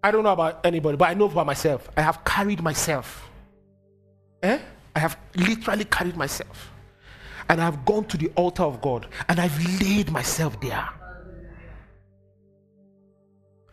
[0.03, 1.89] I don't know about anybody, but I know about myself.
[1.95, 3.29] I have carried myself.
[4.41, 4.59] Eh?
[4.95, 6.71] I have literally carried myself.
[7.49, 10.87] And I've gone to the altar of God and I've laid myself there.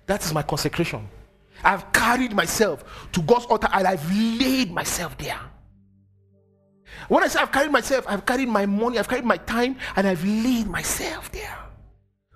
[0.07, 1.09] That is my consecration.
[1.65, 5.41] I've carried myself to God's altar and I've laid myself there.
[7.09, 10.07] When I say I've carried myself, I've carried my money, I've carried my time, and
[10.07, 11.57] I've laid myself there.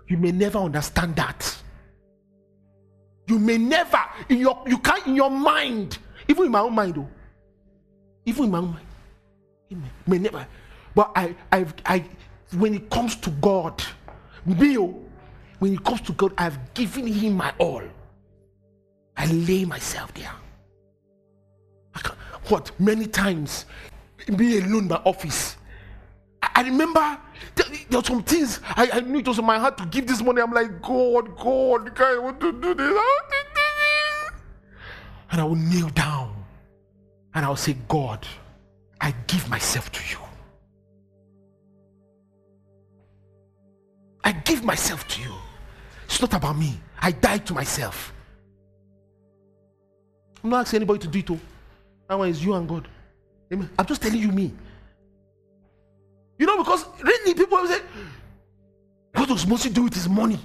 [0.08, 1.56] You may never understand that.
[3.26, 6.96] You may never, in your you can't in your mind, even in my own mind,
[6.96, 7.08] though.
[8.26, 8.86] Even in my own mind.
[9.70, 10.46] You may, never.
[10.94, 12.04] But I I've I
[12.52, 13.82] when it comes to God,
[14.44, 15.02] me, oh,
[15.58, 17.82] when it comes to God, I've given him my all.
[19.16, 20.32] I lay myself there.
[22.48, 23.64] What many times
[24.36, 25.56] be alone in my office.
[26.42, 27.18] I, I remember
[27.54, 30.06] there, there were some things I, I knew it was in my heart to give
[30.06, 30.40] this money.
[30.40, 32.86] I'm like, God, God, God, I want to do this.
[32.86, 33.60] I want to do
[34.30, 34.40] this.
[35.30, 36.44] And I will kneel down
[37.34, 38.26] and I will say, God,
[39.00, 40.18] I give myself to you.
[44.22, 45.34] I give myself to you.
[46.06, 46.80] It's not about me.
[47.00, 48.13] I die to myself.
[50.44, 51.30] I'm not asking anybody to do it.
[51.30, 51.40] Oh.
[52.08, 52.86] That one is you and God.
[53.50, 53.70] Amen.
[53.78, 54.52] I'm just telling you me.
[56.38, 57.80] You know, because really people say,
[59.14, 60.38] what does Mosi do with his money?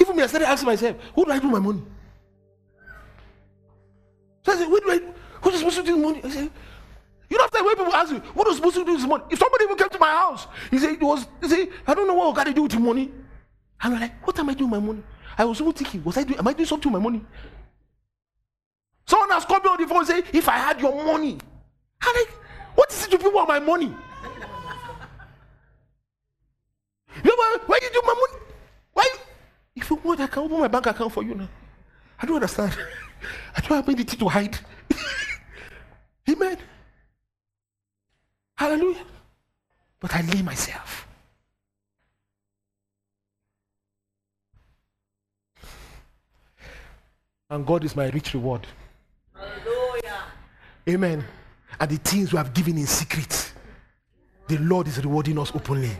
[0.00, 1.82] Even me, I started asking myself, who do I do with my money?
[4.44, 5.12] So I said, where do I
[5.42, 6.20] what supposed to do with money?
[6.22, 6.50] I said,
[7.28, 9.24] you know, after when people ask you, what supposed to do with his money?
[9.30, 12.06] If somebody even came to my house, he said, it was, he said, I don't
[12.06, 13.10] know what I got to do with the money.
[13.80, 15.02] I'm like, what am I doing with my money?
[15.36, 17.24] I was even thinking, was I doing, am I doing something with my money?
[19.10, 21.36] Someone has called me on the phone and say, if I had your money.
[22.00, 22.32] I'm like,
[22.76, 23.86] what is it you people want my money?
[23.86, 23.92] you
[27.24, 28.44] know, why, you do my money?
[28.92, 29.08] Why?
[29.74, 31.48] If you want, I can open my bank account for you now.
[32.20, 32.78] I don't understand.
[33.56, 34.56] I don't have anything to hide.
[36.30, 36.58] Amen.
[38.56, 39.04] Hallelujah.
[39.98, 41.08] But I lay myself.
[47.50, 48.68] And God is my rich reward.
[49.40, 50.22] Hallelujah.
[50.88, 51.24] Amen.
[51.78, 53.52] And the things we have given in secret,
[54.46, 55.90] the Lord is rewarding us openly.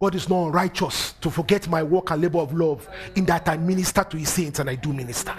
[0.00, 3.56] God is not unrighteous to forget my work and labor of love in that I
[3.56, 5.34] minister to his saints and I do minister.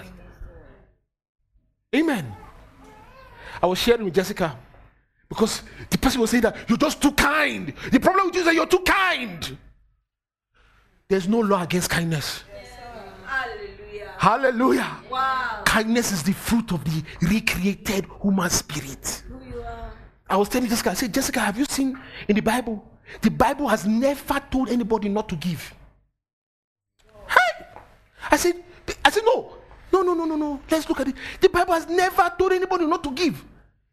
[1.94, 2.34] Amen.
[3.62, 4.56] I was sharing with Jessica
[5.28, 7.74] because the person was saying that you're just too kind.
[7.92, 9.58] The problem with you is that you're too kind.
[11.08, 12.42] There's no law against kindness.
[14.18, 14.96] Hallelujah.
[15.10, 15.62] Wow.
[15.64, 19.22] Kindness is the fruit of the recreated human spirit.
[19.28, 19.92] Who you are.
[20.28, 21.98] I was telling Jessica, I said, Jessica, have you seen
[22.28, 22.82] in the Bible?
[23.20, 25.74] The Bible has never told anybody not to give.
[27.28, 27.66] Hey!
[28.30, 28.62] I said,
[29.04, 29.56] I said, no,
[29.92, 30.60] no, no, no, no, no.
[30.70, 31.14] Let's look at it.
[31.40, 33.44] The Bible has never told anybody not to give.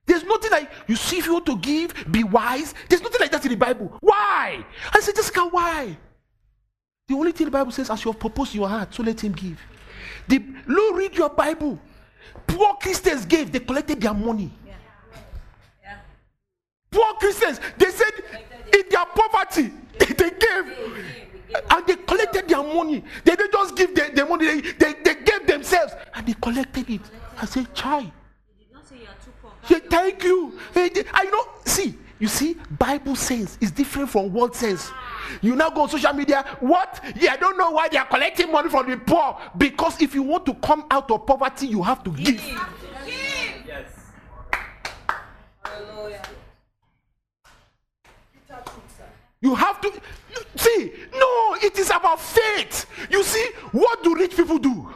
[0.05, 2.73] There's nothing like you see if you want to give, be wise.
[2.89, 3.97] There's nothing like that in the Bible.
[3.99, 4.65] Why?
[4.93, 5.97] I said, Jessica, why?
[7.07, 9.21] The only thing the Bible says, as you have proposed in your heart, so let
[9.21, 9.59] him give.
[10.31, 11.77] The Lord, read your Bible.
[12.47, 14.49] Poor Christians gave, they collected their money.
[15.83, 15.97] Yeah.
[16.89, 18.13] Poor Christians, they said
[18.73, 21.11] in their poverty, they gave
[21.69, 23.03] and they collected their money.
[23.25, 26.89] They didn't just give the, the money, they, they, they gave themselves and they collected
[26.89, 27.01] it.
[27.37, 27.99] I said, Chai.
[27.99, 28.11] Did
[28.71, 29.51] you are too poor.
[29.67, 30.57] Say thank you.
[30.73, 31.45] They- I know.
[31.65, 34.91] See, you see, Bible says is different from world says.
[35.41, 36.45] You now go on social media.
[36.59, 37.03] What?
[37.15, 39.39] Yeah, I don't know why they are collecting money from the poor.
[39.57, 42.39] Because if you want to come out of poverty, you have to give.
[43.65, 43.89] Yes.
[45.63, 46.21] Hallelujah.
[49.41, 49.91] You have to
[50.57, 50.93] see.
[51.15, 52.85] No, it is about faith.
[53.09, 54.93] You see, what do rich people do?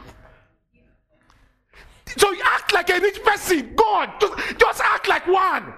[2.16, 3.74] So you act like a rich person.
[3.74, 5.74] God, just, just act like one.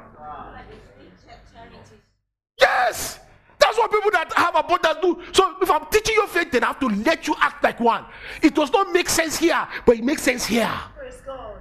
[2.78, 3.18] Yes.
[3.58, 5.20] That's what people that have a abundance do.
[5.32, 8.04] So if I'm teaching you faith, then I have to let you act like one.
[8.40, 10.72] It does not make sense here, but it makes sense here.
[10.96, 11.56] Praise God.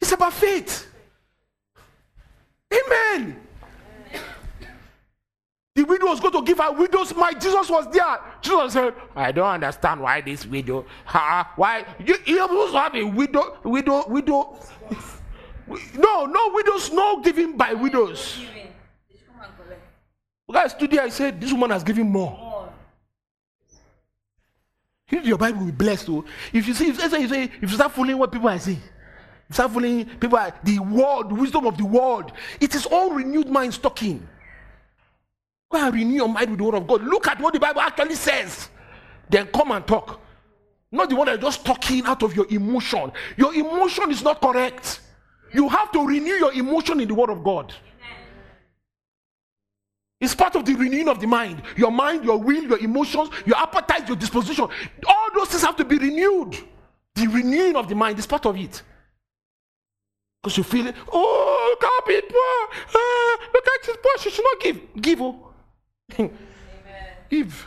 [0.00, 0.86] It's about faith.
[2.72, 3.40] Amen.
[5.74, 7.40] The widow was going to give her widow's mite.
[7.40, 8.18] Jesus was there.
[8.40, 10.86] Jesus said, I don't understand why this widow.
[11.04, 11.84] Ha, why?
[11.98, 14.58] You, you're supposed to have a widow, widow, widow.
[15.96, 18.40] No, no widows, no giving by widows.
[20.50, 22.30] Guys, today I said, this woman has given more.
[22.30, 22.72] more.
[25.10, 26.08] Read your Bible, will be blessed.
[26.08, 26.24] Oh.
[26.52, 28.80] If you see, if, you say, if you start following what people are saying,
[29.48, 33.10] you start following people, are, the word, the wisdom of the world, it is all
[33.10, 34.26] renewed minds talking.
[35.70, 37.02] Go and renew your mind with the word of God.
[37.02, 38.68] Look at what the Bible actually says.
[39.28, 40.20] Then come and talk.
[40.92, 43.10] Not the one that just talking out of your emotion.
[43.36, 45.00] Your emotion is not correct.
[45.52, 47.72] You have to renew your emotion in the word of God.
[50.20, 51.62] It's part of the renewing of the mind.
[51.76, 54.66] Your mind, your will, your emotions, your appetite, your disposition.
[55.06, 56.56] All those things have to be renewed.
[57.14, 58.82] The renewing of the mind is part of it.
[60.42, 60.92] Because you feel.
[61.12, 62.38] Oh, look how people.
[62.94, 64.18] Uh, look at this poor.
[64.20, 65.02] She should not give.
[65.02, 65.20] Give.
[65.22, 65.50] Oh.
[67.30, 67.66] give.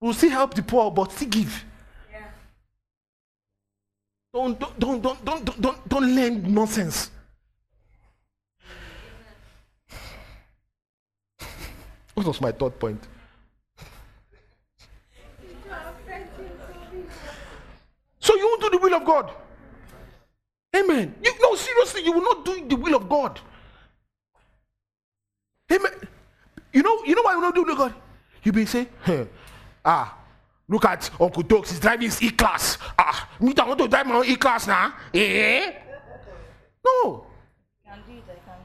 [0.00, 1.64] We'll still help the poor, but still give.
[4.36, 7.10] Don't don't don't don't don't don't, don't, learn nonsense.
[12.12, 13.02] What was my third point?
[18.20, 19.30] So you won't do the will of God.
[20.76, 21.14] Amen.
[21.24, 23.40] You, no, seriously, you will not do the will of God.
[25.72, 25.92] Amen.
[26.74, 27.94] You know, you know why you will not do the will God?
[28.42, 28.86] You be say,
[29.82, 30.14] ah,
[30.68, 32.78] look at Uncle Dogs, he's driving his E-class.
[32.98, 34.94] Ah, me I want to drive my own E-class now.
[35.14, 35.72] Eh?
[36.84, 37.26] No.
[37.84, 38.58] Can do it, I can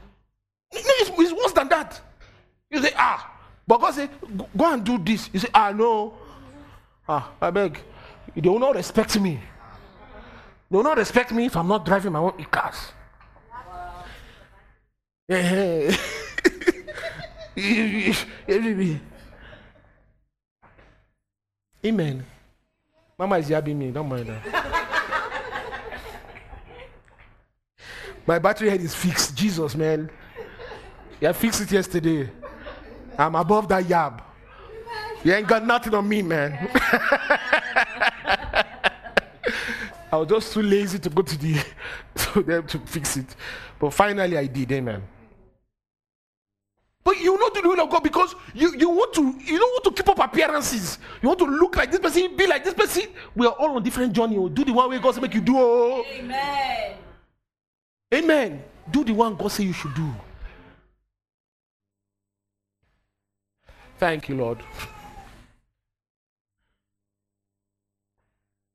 [0.70, 2.00] do No, It's, it's worse than that.
[2.70, 3.30] You say, ah,
[3.66, 4.08] but God say,
[4.56, 5.30] go, and do this.
[5.32, 6.14] You say, ah, no.
[7.08, 7.78] Ah, I beg.
[8.34, 9.38] They will not respect me.
[10.70, 12.92] They will not respect me if I'm not driving my own E-class.
[15.28, 15.96] Eh, eh.
[21.84, 22.24] Amen.
[23.18, 23.90] Mama is yabbing me.
[23.90, 24.72] Don't mind that.
[28.26, 29.36] My battery head is fixed.
[29.36, 30.08] Jesus, man.
[31.20, 32.30] Yeah, fixed it yesterday.
[33.18, 34.20] I'm above that yab.
[35.24, 36.68] You ain't got nothing on me, man.
[40.12, 41.64] I was just too lazy to go to the
[42.16, 43.34] to them to fix it.
[43.78, 45.02] But finally I did, amen.
[47.04, 49.72] But you not do the will of God because you, you want to you don't
[49.72, 50.98] want to keep up appearances.
[51.20, 53.04] You want to look like this person, be like this person.
[53.34, 54.36] We are all on different journey.
[54.36, 54.48] oh.
[54.48, 55.54] Do the one way God say make you do.
[55.56, 56.04] Oh.
[56.14, 56.96] Amen.
[58.14, 58.62] Amen.
[58.90, 60.08] Do the one God say you should do.
[63.98, 64.58] Thank you, Lord.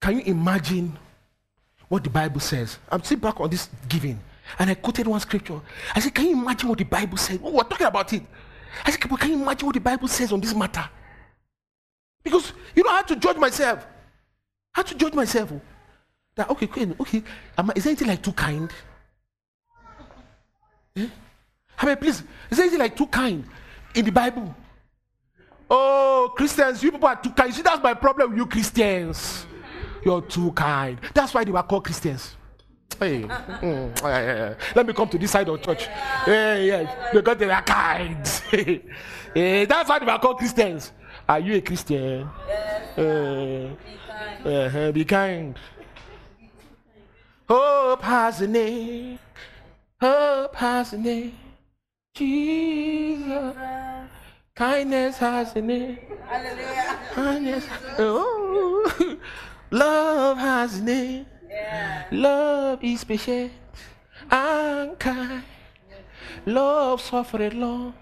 [0.02, 0.98] Can you imagine
[1.90, 2.78] what the Bible says.
[2.92, 4.20] I'm still back on this giving.
[4.60, 5.60] And I quoted one scripture.
[5.96, 7.40] I said, Can you imagine what the Bible says?
[7.44, 8.24] Oh, we're talking about it.
[8.86, 10.88] I said, can you imagine what the Bible says on this matter?
[12.24, 13.86] Because you know, I had to judge myself.
[14.76, 15.52] I had to judge myself.
[16.36, 17.24] That okay, okay, okay.
[17.58, 18.72] Am I, is anything like too kind?
[20.96, 21.08] Eh?
[21.80, 23.44] I mean, please, is anything like too kind
[23.96, 24.54] in the Bible?
[25.70, 27.54] Oh, Christians, you people are too kind.
[27.54, 29.46] See, that's my problem with you Christians.
[30.06, 31.00] You're too kind.
[31.14, 32.36] That's why they were called Christians.
[33.00, 34.54] Hey, mm, yeah, yeah, yeah.
[34.76, 35.88] let me come to this side of church.
[36.26, 38.26] Yeah, yeah, because they were kind.
[39.36, 40.92] Eh, that's why they were called Christians.
[41.30, 42.28] Are you a Christian?
[42.98, 43.70] Eh,
[44.44, 45.56] uh-huh, be kind.
[47.48, 49.20] Hope has a name.
[50.02, 51.38] Hope has a name.
[52.16, 53.56] Jesus.
[54.56, 56.00] Kindness has a name.
[56.26, 57.00] Hallelujah.
[57.14, 57.68] Kindness.
[58.00, 59.18] Oh.
[59.72, 61.26] Love has a name.
[62.12, 63.52] Love is patient
[64.30, 65.44] and kind.
[66.46, 67.94] Love suffered long.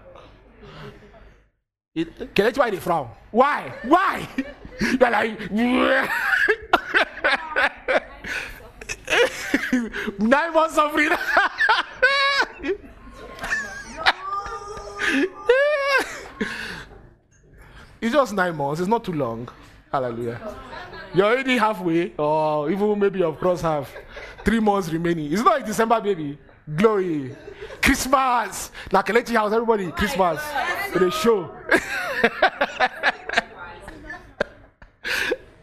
[1.94, 3.08] It, can that's why they frown.
[3.30, 3.72] Why?
[3.84, 4.28] Why?
[4.98, 5.50] They're like,
[10.20, 11.10] nine months suffering.
[18.00, 18.80] it's just nine months.
[18.80, 19.48] It's not too long.
[19.90, 20.38] Hallelujah.
[21.16, 23.90] You're already halfway, or even maybe of cross half.
[24.44, 25.32] Three months remaining.
[25.32, 26.36] It's not like December, baby.
[26.76, 27.34] Glory.
[27.80, 28.70] Christmas.
[28.92, 29.90] Like Kelechi House, everybody.
[29.92, 30.42] Christmas.
[30.92, 31.50] For the show.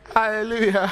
[0.12, 0.92] Hallelujah.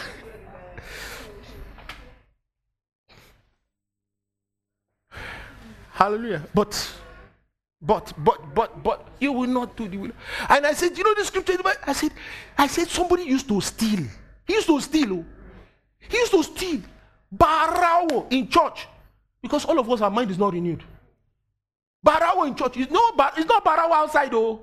[5.92, 6.44] Hallelujah.
[6.54, 6.94] But,
[7.82, 10.12] but, but, but, but, you will not do the will.
[10.48, 11.58] And I said, you know the scripture?
[11.88, 12.12] I said,
[12.56, 14.06] I said somebody used to steal.
[14.52, 15.14] He used to steal.
[15.14, 15.26] oh.
[16.10, 16.82] He used to steal.
[17.32, 18.86] Borrow in church.
[19.42, 20.84] Because all of us, our mind is not renewed.
[22.04, 22.76] Borrow in church.
[22.76, 24.60] It's not, bar- it's not borrow outside, oh.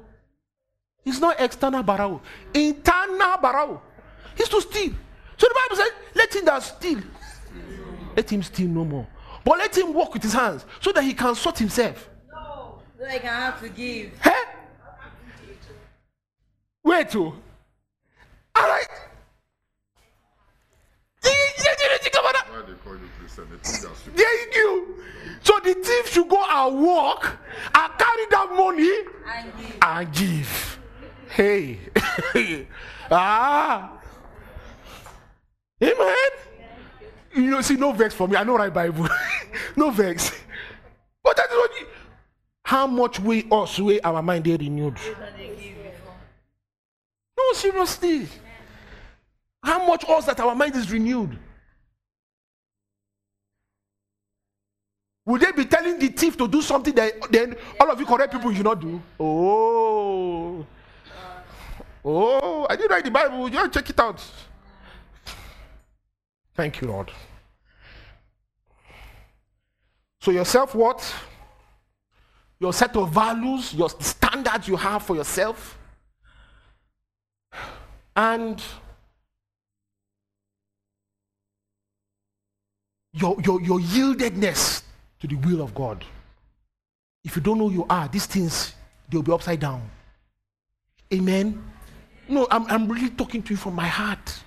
[1.07, 2.21] It's not external borrow.
[2.53, 3.81] Internal borrow.
[4.35, 4.93] He used to steal.
[5.39, 7.01] So the Bible says, let him that steal.
[8.15, 9.07] Let him steal no more.
[9.43, 12.11] But let him walk with his hands so that he can sort himself.
[12.31, 14.11] No, so I can have to give.
[14.21, 14.45] Huh?
[16.85, 17.35] Wait, oh.
[18.55, 18.87] All right.
[24.19, 24.97] Thank you.
[25.43, 27.39] So the thief should go and walk
[27.75, 28.91] and carry that money
[29.35, 29.79] And give.
[29.83, 30.79] and give.
[31.31, 31.79] Hey.
[33.11, 33.93] ah.
[35.83, 36.17] Amen.
[37.35, 38.37] You know, see, no vex for me.
[38.37, 39.09] I know write Bible.
[39.77, 40.33] no vex.
[41.23, 41.87] But that is what you,
[42.65, 44.99] how much we us weigh our mind they renewed.
[44.99, 46.15] So they give before.
[47.39, 48.27] No, seriously.
[49.63, 51.39] How much us that our mind is renewed?
[55.27, 58.33] Would they be telling the thief to do something that then all of you correct
[58.33, 59.03] people you should not do?
[59.21, 60.67] Oh.
[62.05, 63.49] Oh, I didn't write the Bible.
[63.51, 64.25] Just check it out.
[66.55, 67.11] Thank you, Lord.
[70.21, 71.15] So your self-worth,
[72.59, 75.79] your set of values, your standards you have for yourself,
[78.17, 78.63] and
[83.21, 84.83] your, your, your yieldedness
[85.21, 86.05] to the will of God.
[87.25, 88.75] If you don't know you are, these things
[89.09, 89.83] they'll be upside down.
[91.13, 91.63] Amen.
[92.29, 94.43] No, I'm, I'm really talking to you from my heart.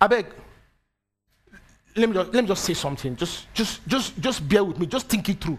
[0.00, 0.26] I beg.
[1.96, 3.16] Let me just let me just say something.
[3.16, 4.86] Just just just just bear with me.
[4.86, 5.58] Just think it through.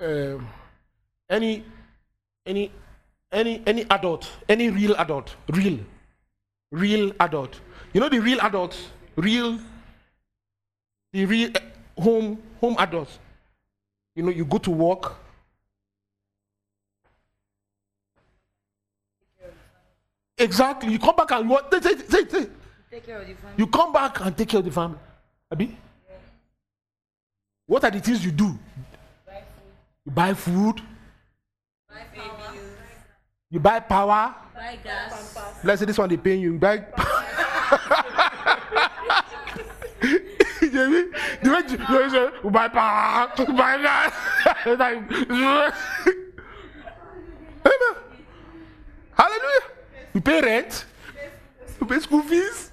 [0.00, 0.48] Um,
[1.30, 1.64] any
[2.44, 2.70] any
[3.30, 5.78] any any adult, any real adult, real,
[6.72, 7.60] real adult.
[7.92, 9.58] You know the real adults, real,
[11.12, 11.60] the real eh,
[12.02, 13.18] home home adults.
[14.16, 15.14] You know you go to work.
[20.38, 20.90] Exactly.
[20.92, 21.70] You come back and what?
[21.70, 23.54] Take care of the family.
[23.56, 24.98] You come back and take care of the family.
[25.50, 25.76] Abi?
[27.66, 28.58] What are the things you do?
[30.04, 30.82] You buy food,
[31.88, 32.41] Buy.
[33.52, 34.34] You buy power.
[34.54, 35.36] Buy gas.
[35.62, 36.54] Let's say this one they paying you.
[36.54, 36.84] You buy.
[42.42, 43.76] You buy power, you buy
[47.66, 47.96] Amen.
[49.12, 49.60] Hallelujah.
[50.14, 50.84] You pay rent.
[51.80, 52.72] You pay school fees.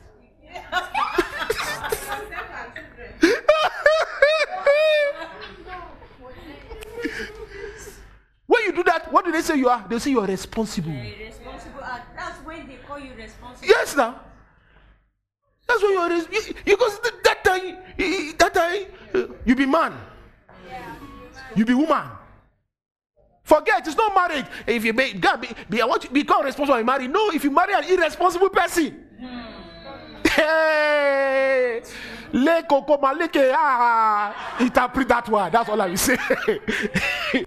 [8.49, 9.85] When you do that, what do they say you are?
[9.87, 10.91] They say you are responsible.
[10.91, 11.83] Responsible.
[11.83, 12.15] act.
[12.15, 13.67] That's when they call you responsible.
[13.67, 14.19] Yes, now.
[15.67, 16.17] That's what you're.
[16.17, 17.77] You, because th- that time,
[18.39, 19.93] that time, uh, you be man.
[21.55, 22.07] You be woman.
[23.43, 24.45] Forget it's not marriage.
[24.65, 27.07] If you be, God, be, be, I want you become responsible and marry.
[27.07, 29.05] No, if you marry an irresponsible person.
[30.23, 31.81] Hey,
[32.33, 35.51] le coco maleke ah, interpret that one.
[35.51, 36.17] That's all I will say.
[37.31, 37.45] hey,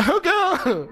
[0.00, 0.88] Hook up.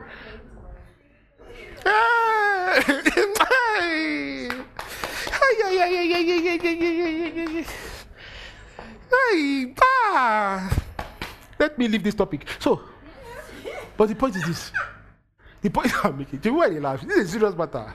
[9.10, 10.70] Hey, bah.
[11.58, 12.46] Let me leave this topic.
[12.60, 12.80] So,
[13.96, 14.72] but the point is this.
[15.60, 17.92] The point I'm making, the way they laugh, this is a serious matter.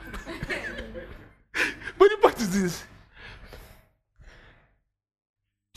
[1.98, 2.84] but the point is this.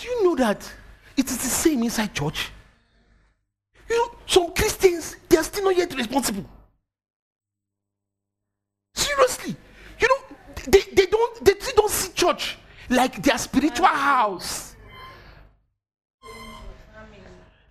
[0.04, 0.70] Do you know that
[1.16, 2.52] it is the same inside church?
[3.90, 6.44] You know, some Christians, they are still not yet responsible.
[8.94, 9.56] Seriously.
[10.02, 10.36] You know,
[10.68, 12.58] they, they don't they still don't see church
[12.90, 14.76] like their spiritual house.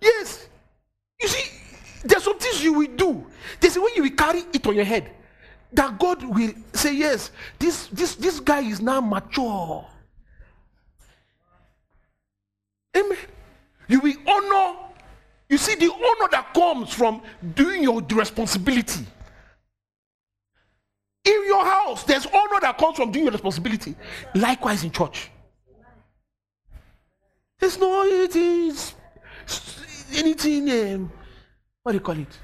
[0.01, 0.47] Yes.
[1.21, 1.51] You see,
[2.03, 3.27] there's some things you will do.
[3.59, 5.11] There's a way you will carry it on your head.
[5.71, 7.29] That God will say, Yes,
[7.59, 9.85] this this this guy is now mature.
[12.95, 13.17] Amen.
[13.87, 14.79] You will honor.
[15.49, 17.21] You see, the honor that comes from
[17.55, 19.05] doing your responsibility.
[21.25, 23.95] In your house, there's honor that comes from doing your responsibility.
[24.35, 25.29] Likewise in church.
[27.59, 28.73] There's no anything,
[30.15, 31.11] anything um,
[31.81, 32.39] what do you call it?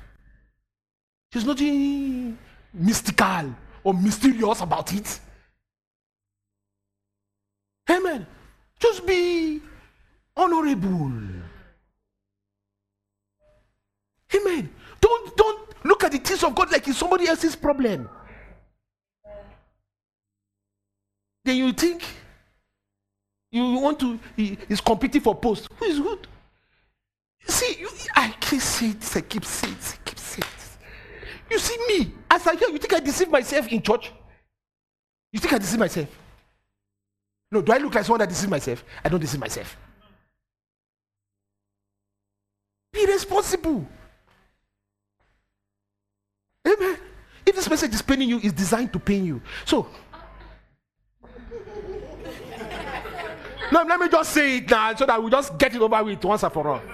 [1.31, 2.37] There's nothing
[2.73, 5.19] mystical or mysterious about it.
[7.89, 8.25] Amen.
[8.79, 9.61] Just be
[10.39, 11.11] honorable.
[14.35, 14.69] Amen.
[15.01, 18.07] Don't don't look at the things of God like it's somebody else's problem.
[21.43, 22.03] Then you think
[23.51, 25.67] you want to he is competing for post.
[25.77, 26.27] Who is good?
[27.47, 30.77] See, you, I keep saying this, I keep saying this, I keep saying this.
[31.49, 34.11] You see me, as I hear, you think I deceive myself in church?
[35.31, 36.07] You think I deceive myself?
[37.51, 38.83] No, do I look like someone that deceives myself?
[39.03, 39.75] I don't deceive myself.
[42.91, 43.85] Be responsible.
[46.67, 46.97] Amen.
[47.45, 49.41] If this message is paining you, it's designed to pain you.
[49.65, 49.87] So,
[53.71, 56.23] no, let me just say it now so that we just get it over with
[56.23, 56.81] once and for all.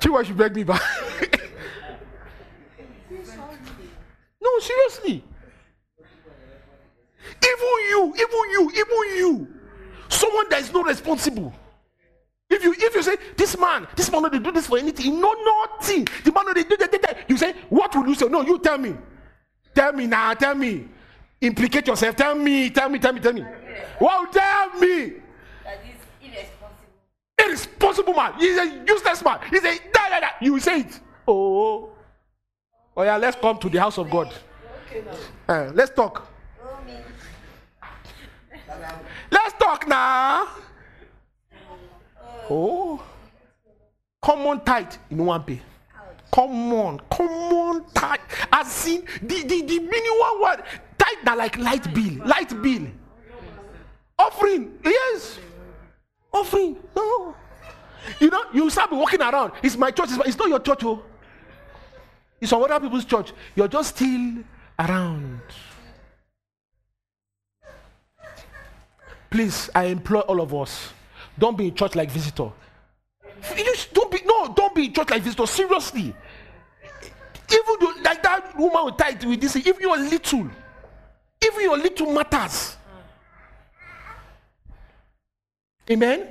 [0.00, 0.82] Chiwa should beg me back.
[4.40, 5.24] no, seriously.
[7.44, 9.48] Even you, even you, even you,
[10.08, 11.52] someone that is not responsible.
[12.62, 15.20] If you if you say this man, this man not dey do this for anything,
[15.20, 16.06] no nothing.
[16.24, 18.26] The man not dey do that, that, that," You say, what will you say?
[18.26, 18.94] No, you tell me.
[19.74, 20.86] Tell me now, tell me.
[21.40, 22.14] Implicate yourself.
[22.14, 23.44] Tell me, tell me, tell me, tell me.
[24.00, 25.14] Well, tell me.
[25.64, 26.86] That is irresponsible.
[27.38, 28.34] Irresponsible man.
[28.38, 29.40] He's a useless man.
[29.50, 30.28] He's a da, da, da.
[30.40, 31.00] You say it.
[31.26, 31.90] Oh.
[32.96, 34.32] Oh yeah, let's come to the house of God.
[35.48, 36.28] Eh, let's talk.
[39.30, 40.46] Let's talk now.
[42.54, 43.02] Oh.
[44.20, 45.60] Common tithe in one pay.
[46.30, 48.20] Common, common tithe.
[48.52, 50.62] As in the the the minimum word
[50.98, 52.86] tithe na like light bill, light bill.
[54.18, 55.38] Offering, yes.
[56.32, 57.34] Offering, no.
[58.20, 59.52] You know, you start be walking around.
[59.62, 60.10] It's my church.
[60.10, 61.02] It's, my- it's not your church, oh.
[62.40, 63.32] It's some other people's church.
[63.56, 64.44] You're just still
[64.78, 65.40] around.
[69.30, 70.92] Please, I implore all of us,
[71.42, 72.52] don't be in church like visitor.
[73.58, 75.44] You don't be no, don't be in church like visitor.
[75.44, 76.14] Seriously.
[77.50, 80.48] Even though, like that woman with tight with this, if you're little,
[81.44, 82.76] even your little matters.
[85.90, 86.28] Amen.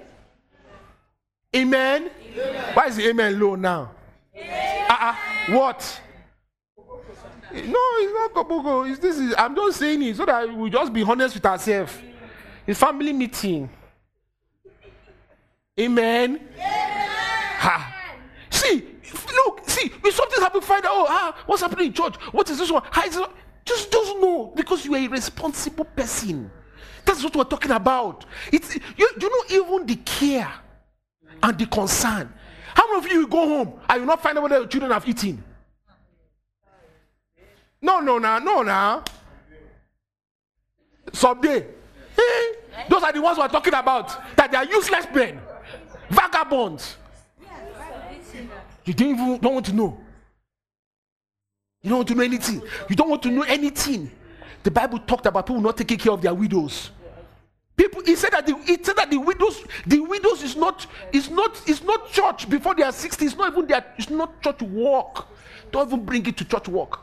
[1.53, 2.09] Amen.
[2.73, 3.91] Why is the amen low now?
[4.33, 5.15] Uh-uh.
[5.49, 6.01] What?
[7.53, 8.89] No, it's not Koboko.
[8.89, 11.97] It's this is I'm just saying it so that we just be honest with ourselves.
[12.65, 13.69] It's family meeting.
[15.79, 16.39] Amen.
[16.59, 17.95] Ha.
[18.49, 18.85] See,
[19.33, 22.15] look, see, if something happen, find out, oh, ah, what's happening in church?
[22.31, 22.83] What is this one?
[22.91, 23.29] How is it?
[23.63, 26.49] Just just know because you are a responsible person.
[27.05, 28.25] That's what we're talking about.
[28.51, 30.51] It's you, you know even the care
[31.41, 32.33] and the concern.
[32.73, 34.91] How many of you will go home and you not find out whether your children
[34.91, 35.43] have eaten?
[37.81, 39.03] No, no, no, no, no.
[41.13, 41.67] Someday.
[42.17, 42.53] Eh,
[42.89, 44.35] those are the ones we're talking about.
[44.35, 45.39] That they are useless men.
[46.11, 46.97] Vagabonds.
[48.85, 49.99] You don't even don't want to know.
[51.81, 52.61] You don't want to know anything.
[52.89, 54.11] You don't want to know anything.
[54.63, 56.91] The Bible talked about people not taking care of their widows.
[57.75, 61.29] People, he said that the, he said that the widows, the widows is not, is
[61.31, 63.25] not, is not church before they are 60.
[63.25, 65.27] It's not even their, it's not church work.
[65.71, 66.99] Don't even bring it to church work.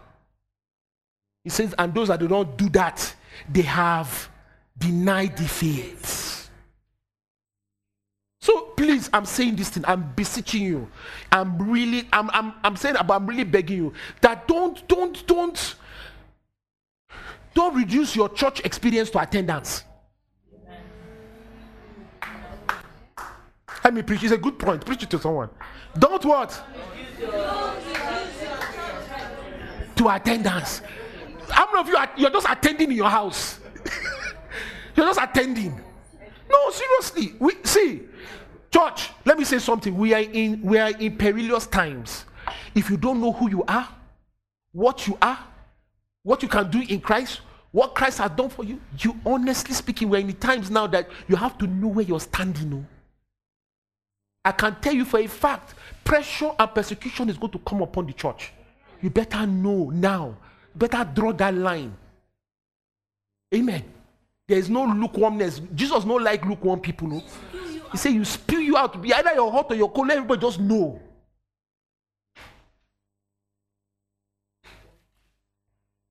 [1.42, 3.14] He says, and those that do not do that,
[3.50, 4.28] they have
[4.78, 6.37] denied the faith.
[8.48, 9.84] So please, I'm saying this thing.
[9.86, 10.88] I'm beseeching you.
[11.30, 13.92] I'm really, I'm, I'm, I'm saying, but I'm really begging you
[14.22, 15.74] that don't, don't, don't,
[17.52, 19.84] don't reduce your church experience to attendance.
[23.84, 24.22] Let me preach.
[24.22, 24.82] It's a good point.
[24.82, 25.50] Preach it to someone.
[25.98, 26.58] Don't what?
[29.96, 30.80] To attendance.
[31.50, 33.60] How many of you are you're just attending in your house?
[34.96, 35.78] you're just attending.
[36.50, 37.34] No, seriously.
[37.38, 38.07] We see,
[38.70, 39.10] church.
[39.24, 39.96] Let me say something.
[39.96, 42.24] We are in we are in perilous times.
[42.74, 43.88] If you don't know who you are,
[44.72, 45.38] what you are,
[46.22, 47.40] what you can do in Christ,
[47.72, 51.08] what Christ has done for you, you honestly speaking, we're in the times now that
[51.28, 52.72] you have to know where you're standing.
[52.74, 52.84] oh.
[54.44, 58.06] I can tell you for a fact, pressure and persecution is going to come upon
[58.06, 58.52] the church.
[59.02, 60.36] You better know now.
[60.74, 61.94] Better draw that line.
[63.54, 63.84] Amen.
[64.46, 65.60] There is no lukewarmness.
[65.74, 67.08] Jesus not like lukewarm people.
[67.08, 67.22] No?
[67.92, 68.92] He said, You spill you out.
[68.92, 70.10] to Be either you're hot or you're cold.
[70.10, 71.00] Everybody just know.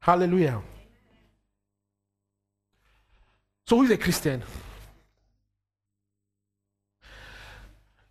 [0.01, 0.61] Hallelujah.
[3.67, 4.41] So, who is a Christian?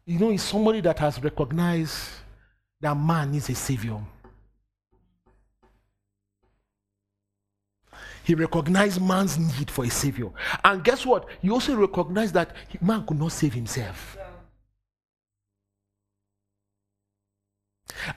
[0.05, 1.97] You know, it's somebody that has recognized
[2.81, 3.99] that man is a savior.
[8.27, 10.31] He recognized man's need for a savior.
[10.64, 11.29] And guess what?
[11.41, 14.18] He also recognized that man could not save himself.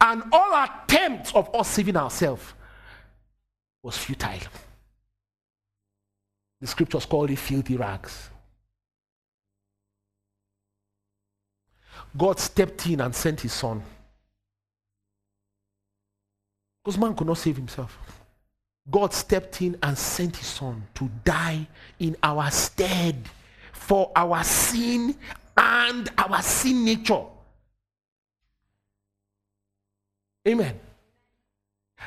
[0.02, 2.44] And all attempts of us saving ourselves
[3.84, 4.50] was futile.
[6.60, 8.32] The scriptures call it filthy rags.
[12.18, 13.84] God stepped in and sent his son.
[16.84, 18.19] Because man could not save himself.
[18.90, 21.68] God stepped in and sent his son to die
[22.00, 23.16] in our stead
[23.72, 25.16] for our sin
[25.58, 27.24] and our sin nature.
[30.48, 30.80] Amen.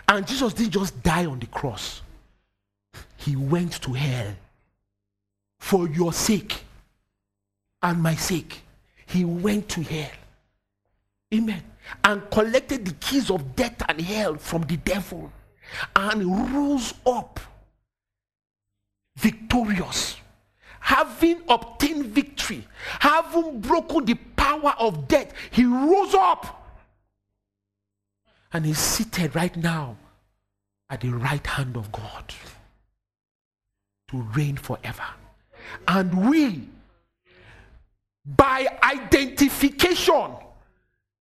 [0.09, 2.03] And Jesus didn't just die on the cross,
[3.16, 4.35] he went to hell
[5.59, 6.64] for your sake
[7.83, 8.62] and my sake.
[9.07, 10.11] He went to hell.
[11.35, 11.62] Amen.
[12.03, 15.31] And collected the keys of death and hell from the devil
[15.96, 17.40] and rose up
[19.16, 20.16] victorious.
[20.80, 22.66] Having obtained victory,
[22.98, 26.58] having broken the power of death, he rose up
[28.52, 29.96] and is seated right now
[30.90, 32.34] at the right hand of God
[34.08, 35.06] to reign forever.
[35.88, 36.68] And we,
[38.26, 40.32] by identification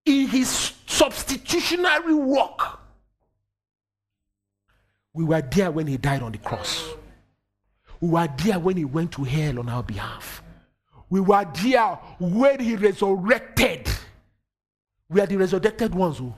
[0.05, 2.80] in his substitutionary work,
[5.13, 6.89] we were there when he died on the cross.
[7.99, 10.41] We were there when he went to hell on our behalf.
[11.09, 13.87] We were there when he resurrected.
[15.09, 16.19] We are the resurrected ones.
[16.19, 16.33] Who,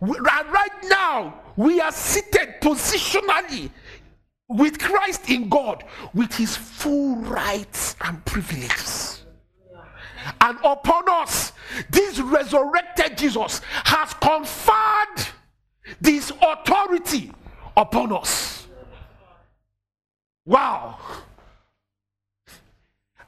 [0.00, 3.70] we, right right now, we are seated positionally
[4.48, 5.84] with Christ in God
[6.14, 9.22] with his full rights and privileges.
[10.40, 11.52] And upon us,
[11.90, 15.28] this resurrected Jesus has conferred
[16.00, 17.32] this authority
[17.76, 18.66] upon us.
[20.44, 20.98] Wow.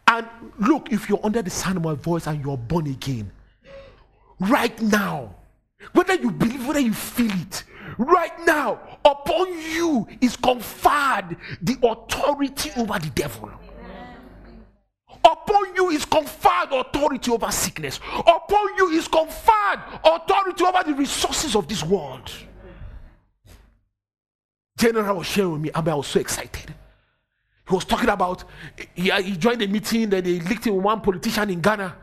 [0.07, 0.26] And
[0.59, 3.32] look, if you're under the sound of my voice and you're born again,
[4.38, 5.34] right now,
[5.92, 7.64] whether you believe, whether you feel it,
[7.99, 13.51] right now, upon you is conferred the authority over the devil.
[15.24, 17.99] Upon you is conferred authority over sickness.
[18.18, 22.30] Upon you is conferred authority over the resources of this world.
[24.85, 26.74] General was sharing with me, and I was so excited.
[27.66, 28.45] He was talking about
[28.95, 31.97] he, he joined a meeting that they linked him with one politician in Ghana.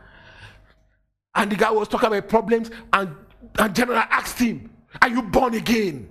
[1.36, 3.14] And the guy was talking about problems, and,
[3.56, 4.68] and General asked him,
[5.00, 6.08] Are you born again?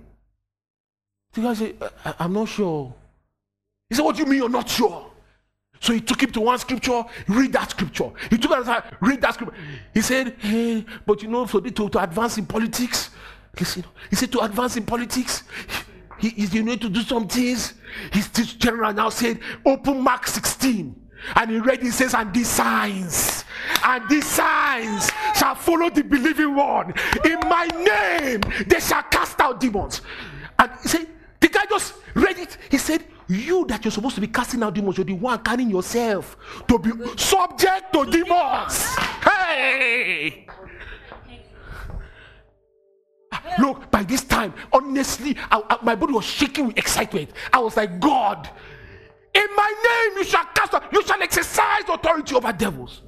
[1.34, 2.94] The guy said, "I- I'm not sure.
[3.90, 5.10] He said, What do you mean you're not sure?
[5.78, 8.10] So he took him to one scripture, read that scripture.
[8.30, 9.54] He took another, read that scripture.
[9.92, 13.10] He said, Hey, but you know, the, to, to advance in politics,
[13.60, 15.42] listen, he said, To advance in politics,
[16.22, 17.74] he, he, you need to do some things.
[18.12, 20.94] His general now said, Open Mark 16.
[21.34, 23.44] And he read, he says, And these signs,
[23.84, 26.94] and these signs shall follow the believing one.
[27.24, 30.00] In my name, they shall cast out demons.
[30.58, 31.08] And he said,
[31.40, 32.56] the guy just read it.
[32.70, 35.70] He said, You that you're supposed to be casting out demons, you're the one carrying
[35.70, 36.36] yourself
[36.68, 38.84] to be subject to demons.
[39.24, 40.46] Hey!
[43.58, 47.30] Look, by this time, honestly, I- I- my body was shaking with excitement.
[47.52, 48.48] I was like, God,
[49.34, 53.02] in my name you shall cast out, you shall exercise authority over devils.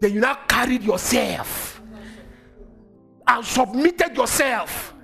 [0.00, 1.80] Then you now carried yourself
[3.26, 4.94] and submitted yourself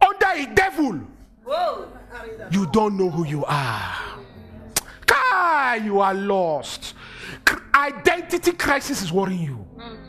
[0.00, 1.00] under a devil.
[1.44, 1.88] Whoa.
[2.50, 3.94] You don't know who you are.
[5.06, 6.94] Kai, you are lost.
[7.74, 9.66] Identity crisis is worrying you.
[9.76, 10.07] Mm.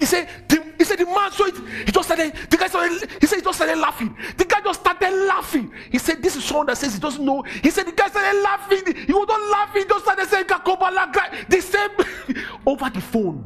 [0.00, 1.54] He said, the, he said the man saw it.
[1.84, 4.16] He just started, the guy started, he said he just started laughing.
[4.38, 5.70] The guy just started laughing.
[5.92, 7.42] He said, This is someone that says he doesn't know.
[7.42, 8.94] He said the guy started laughing.
[9.06, 11.90] He was not laughing, he just started saying Kakobala Gra-" the same
[12.66, 13.44] over the phone.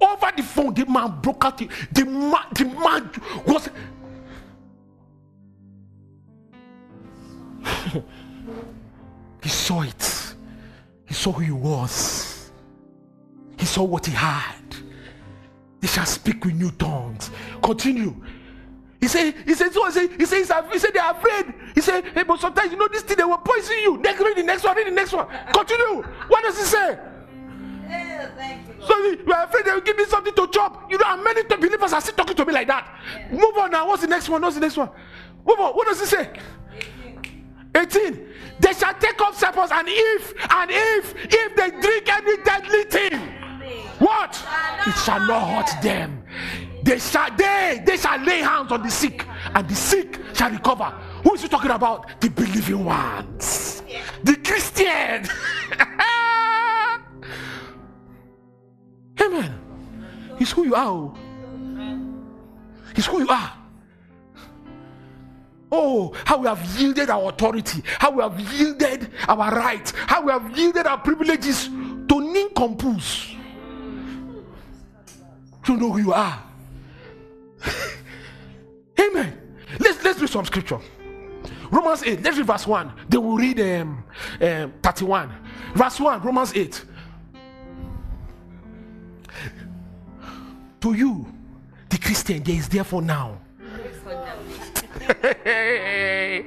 [0.00, 1.58] Over the phone, the man broke out.
[1.58, 3.10] The, the man, the man
[3.44, 3.68] was
[9.42, 10.19] he saw it.
[11.10, 12.52] He saw who he was.
[13.58, 14.62] He saw what he had.
[15.80, 17.32] They shall speak with new tongues.
[17.60, 18.14] Continue.
[19.00, 21.52] He said, he said, so he said, he said, he said they're afraid.
[21.74, 23.96] He said, hey, but sometimes you know this thing, they will poison you.
[23.96, 25.26] Next read the next one, read the next one.
[25.52, 26.00] Continue.
[26.28, 26.96] What does he say?
[28.36, 28.86] Thank you.
[28.86, 30.92] So you are afraid they will give me something to chop.
[30.92, 33.00] You know, and many believers are still talking to me like that.
[33.32, 33.88] Move on now.
[33.88, 34.42] What's the next one?
[34.42, 34.90] What's the next one?
[35.44, 35.72] Move on.
[35.72, 36.30] What does he say?
[37.74, 37.74] 18.
[37.74, 38.29] 18.
[38.60, 43.18] They shall take up serpents, and if, and if, if they drink any deadly thing,
[43.98, 44.42] what?
[44.86, 46.22] It shall not hurt them.
[46.82, 50.92] They shall they they shall lay hands on the sick, and the sick shall recover.
[51.24, 52.20] Who is he talking about?
[52.20, 53.82] The believing ones,
[54.22, 55.26] the Christian.
[59.20, 59.60] Amen.
[60.38, 60.86] It's who you are.
[60.86, 61.14] oh.
[62.96, 63.59] It's who you are.
[65.72, 70.32] Oh, how we have yielded our authority, how we have yielded our rights, how we
[70.32, 73.34] have yielded our privileges to nincompoops.
[75.68, 76.42] You know who you are.
[79.00, 79.38] Amen.
[79.78, 80.80] Let's let's read some scripture.
[81.70, 82.92] Romans 8, let's read verse 1.
[83.08, 84.04] They will read um,
[84.40, 85.32] um, 31.
[85.74, 86.84] Verse 1, Romans 8.
[90.80, 91.32] To you,
[91.88, 93.38] the Christian, there is therefore now.
[95.44, 96.44] there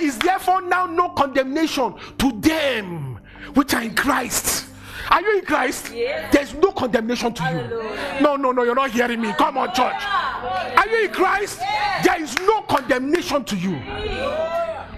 [0.00, 3.18] is therefore now no condemnation to them
[3.54, 4.66] which are in Christ.
[5.10, 5.92] Are you in Christ?
[5.94, 6.32] Yes.
[6.32, 8.22] There's no condemnation to you.
[8.22, 9.32] No, no, no, you're not hearing me.
[9.38, 9.94] Come on, church.
[10.04, 11.60] Are you in Christ?
[12.04, 13.78] There is no condemnation to you.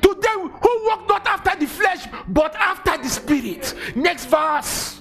[0.03, 3.75] To them who walk not after the flesh, but after the spirit.
[3.95, 5.01] Next verse.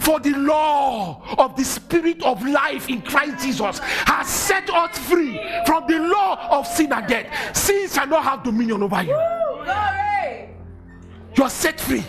[0.00, 5.40] For the law of the spirit of life in Christ Jesus has set us free
[5.66, 7.56] from the law of sin and death.
[7.56, 9.18] Sin shall not have dominion over you.
[11.36, 12.04] You are set free.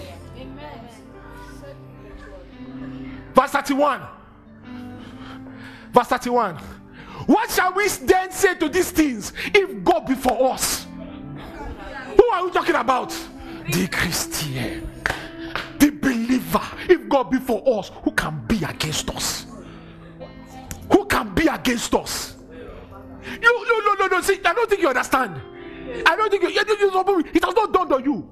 [3.34, 4.02] Verse 31.
[5.92, 6.56] Verse 31.
[7.26, 10.86] What shall we then say to these things if God be for us?
[12.18, 13.10] Who are we talking about?
[13.72, 14.90] The Christian,
[16.58, 16.78] believer.
[16.90, 19.46] If God be for us, who can be against us?
[20.92, 22.36] Who can be against us?
[23.42, 24.22] You no no no no.
[24.22, 25.42] See, I don't think you understand.
[26.06, 26.50] I don't think you.
[26.50, 28.30] you- you- It has not dawned on you.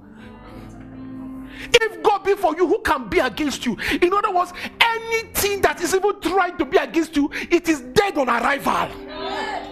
[1.74, 3.78] If God be for you, who can be against you?
[4.02, 4.52] In other words,
[4.82, 8.90] anything that is even trying to be against you, it is dead on arrival.
[9.08, 9.68] Yes.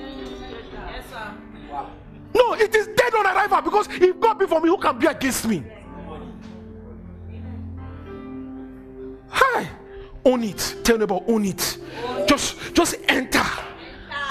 [2.34, 5.08] No, it is dead on arrival because if God be for me, who can be
[5.08, 5.64] against me?
[9.30, 9.69] Hi,
[10.25, 10.75] own it.
[10.84, 11.77] Tell me about own it.
[12.27, 13.43] Just, just enter.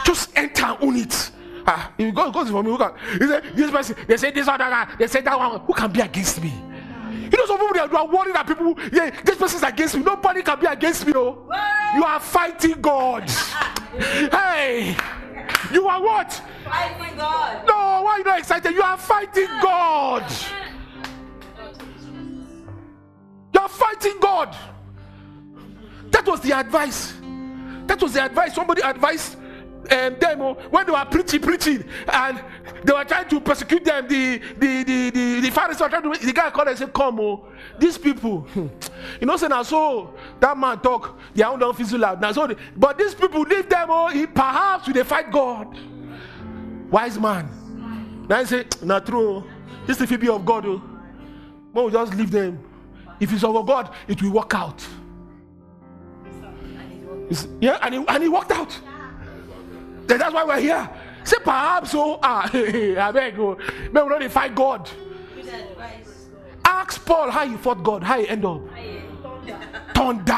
[0.05, 1.31] Just enter, own it.
[1.67, 2.93] Ah, if God goes for me, who can?
[3.19, 5.61] He said, this person, they say this one, that one, they say that one.
[5.61, 6.53] Who can be against me?
[7.31, 10.03] You know, some people they are, worried that people, yeah, this person is against me.
[10.03, 11.13] Nobody can be against me.
[11.15, 11.45] Oh,
[11.95, 13.31] you are fighting God.
[13.99, 14.97] Hey,
[15.73, 16.33] you are what?
[16.65, 17.67] Fighting God.
[17.67, 18.73] No, why are you not excited?
[18.73, 20.25] You are fighting God.
[23.55, 24.55] You are fighting God.
[26.11, 27.15] That was the advice.
[27.87, 28.55] That was the advice.
[28.55, 29.37] Somebody advised
[29.91, 32.43] um, them oh, when they were preaching, preaching, and
[32.85, 34.07] they were trying to persecute them.
[34.07, 36.27] The the the the, the Pharisees were trying to.
[36.27, 37.49] The guy called and said, "Come, oh,
[37.79, 38.67] these people, hmm,
[39.21, 42.21] you know, say now so that man talk, their own don't fizzle out.
[42.21, 43.89] Now so, they- but these people leave them.
[43.91, 45.77] Oh, perhaps will they fight God?
[46.91, 48.27] Wise man.
[48.29, 49.37] Now he say, not true.
[49.37, 49.45] oh.
[49.87, 50.67] This is the be of God.
[50.67, 50.83] Oh.
[51.73, 52.63] When we just leave them,
[53.21, 54.87] if it's of God, it will work out.
[57.61, 58.79] Yeah, and he, and it worked out.
[60.07, 60.89] Then that's why we're here.
[61.25, 62.19] Say perhaps so.
[62.23, 63.57] Ah, I beg you.
[63.93, 64.89] Maybe we don't fight God.
[66.65, 68.61] Ask Paul how you fought God, how you end up.
[69.95, 70.33] Thunder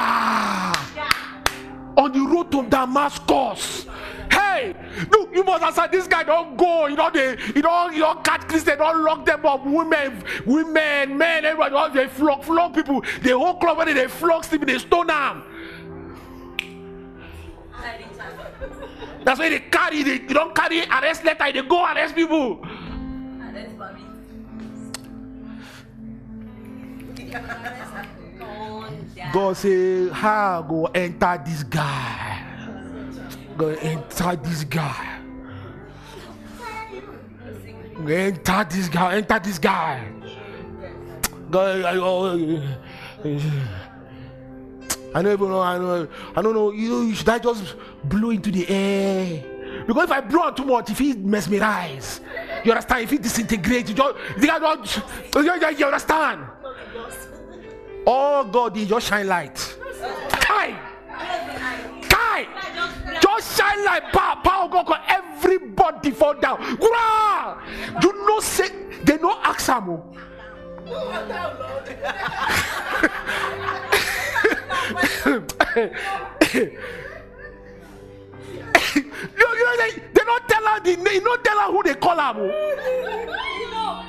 [1.96, 3.86] on the road to Damascus.
[4.30, 4.74] Hey,
[5.10, 6.22] look, you must answer this guy.
[6.22, 6.86] Don't go.
[6.86, 8.78] You know they, you know, you don't catch Christian.
[8.78, 9.66] Don't lock them up.
[9.66, 11.98] Women, women, men, everybody.
[11.98, 13.02] They flog, flog people.
[13.22, 15.42] The whole club when they flog sleeping, they stone them.
[19.24, 20.02] That's why they carry.
[20.02, 21.52] They, don't carry arrest letter.
[21.52, 22.64] They go arrest people.
[29.32, 32.42] God say, how go enter this guy?
[33.56, 35.18] Go enter this guy.
[37.94, 39.16] Go enter this guy.
[39.16, 40.12] Enter this guy.
[41.50, 42.62] Go.
[45.14, 45.60] I, oh, know.
[45.60, 46.08] I know.
[46.36, 46.70] I don't know.
[46.70, 49.44] You, know, should I just blow into the air?
[49.86, 52.20] Because if I blow too much, if he mesmerize,
[52.64, 53.04] you understand?
[53.04, 56.46] If he disintegrate, you just, you you, understand?
[58.06, 59.76] Oh God, he just shine light.
[60.30, 60.78] Kai,
[62.08, 62.46] Kai,
[63.20, 64.02] just shine light.
[64.12, 66.76] Power, power, oh God, God, everybody fall down.
[66.76, 67.62] Gra!
[68.02, 68.68] You know, say
[69.04, 70.16] they know Aksamo.
[75.76, 76.70] you,
[79.34, 82.16] you know, they, they don't tell her the name, don't tell her who they call
[82.16, 82.32] her.
[82.36, 84.06] oh.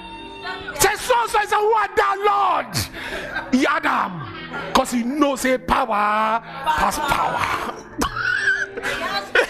[0.79, 2.75] Say so so say who are thou Lord?
[3.51, 3.65] He
[4.67, 7.75] Because he knows a power has power.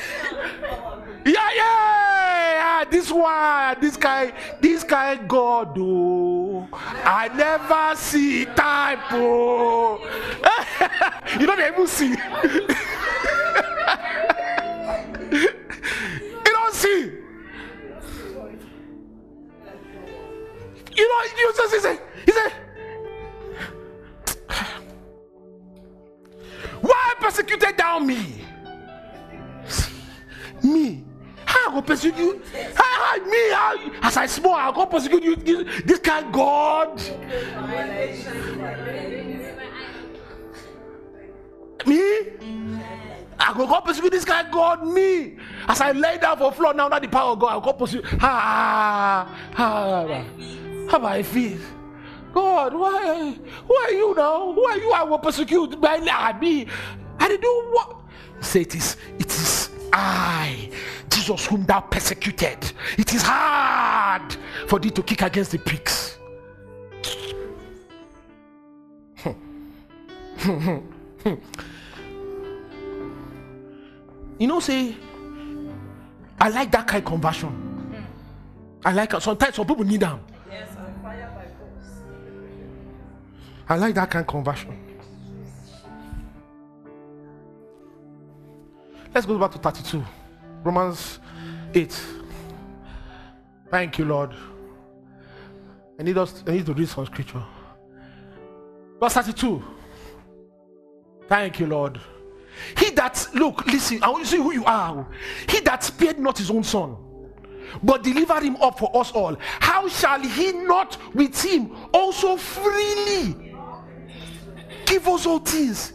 [1.25, 2.85] yeah, yeah, yeah.
[2.89, 6.40] This one, this guy, this guy God oh.
[6.73, 9.99] I never see type oh.
[11.39, 12.09] you don't even see.
[15.31, 17.11] you don't see.
[20.93, 22.51] You know, you just he said, he said,
[26.81, 28.45] Why persecuted thou me?
[30.63, 31.03] Me.
[31.51, 32.41] How I go persecute you?
[32.75, 33.51] How, how me?
[33.51, 35.35] How, as I small, I go persecute you.
[35.35, 36.97] This, this kind God.
[41.85, 42.21] Me?
[43.37, 45.35] I go go pursue this guy, God, me.
[45.67, 48.01] As I lay down for floor now, not the power of God, I go pursue.
[48.21, 49.27] Ah,
[49.57, 50.23] ah,
[50.89, 51.57] how I feel?
[52.33, 53.35] God, why,
[53.67, 54.53] who are you now?
[54.53, 54.91] Who are you?
[54.93, 55.97] I will persecute by
[56.39, 56.67] me.
[57.19, 57.97] I did do what?
[58.39, 59.60] Say it is, it is
[59.93, 60.69] I,
[61.09, 62.71] Jesus, whom thou persecuted.
[62.97, 64.35] It is hard
[64.67, 66.17] for thee to kick against the pricks.
[74.39, 74.95] you know, say,
[76.39, 77.49] I like that kind of conversion.
[77.49, 78.03] Hmm.
[78.83, 79.21] I like it.
[79.21, 80.19] Sometimes some people need them.
[80.49, 80.69] Yes,
[83.69, 84.90] I like that kind of conversion.
[89.13, 90.03] Let's go back to 32.
[90.63, 91.19] Romans
[91.73, 92.01] 8.
[93.69, 94.33] Thank you, Lord.
[95.99, 97.43] I need us I need to read some scripture.
[98.99, 99.61] Verse 32.
[101.27, 101.99] Thank you, Lord.
[102.77, 105.07] He that look, listen, I want to see who you are.
[105.49, 106.95] He that spared not his own son,
[107.83, 109.35] but delivered him up for us all.
[109.39, 113.55] How shall he not with him also freely
[114.85, 115.93] give us all things?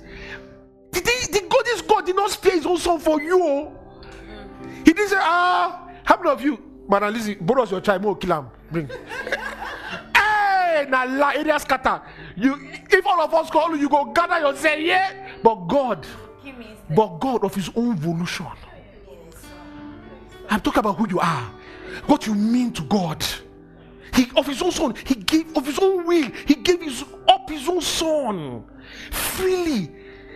[0.92, 3.38] Did, he, did God, is God did not spare his own son for you?
[3.42, 3.72] oh.
[4.84, 8.16] He didn't say, ah, how many of you, Madam Lizzie, borrow us your child, more
[8.16, 8.46] kill him.
[8.70, 8.88] Bring.
[10.16, 12.00] hey, na la area scatter.
[12.36, 12.56] You,
[12.90, 15.12] if all of us call you, you go gather yourself, yeah.
[15.42, 16.06] But God,
[16.94, 18.46] but God of His own volition.
[20.48, 21.50] I'm talking about who you are,
[22.06, 23.24] what you mean to God.
[24.14, 27.50] He of His own Son, He gave of His own will, He gave His up
[27.50, 28.64] His own Son
[29.10, 29.90] freely.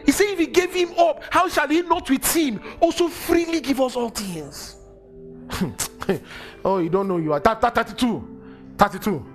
[0.05, 3.61] He said, if He gave Him up, how shall He not with Him also freely
[3.61, 4.77] give us all things?
[6.65, 7.41] oh, you don't know you are.
[7.41, 8.39] Thir- thir- 32.
[8.79, 9.27] 32.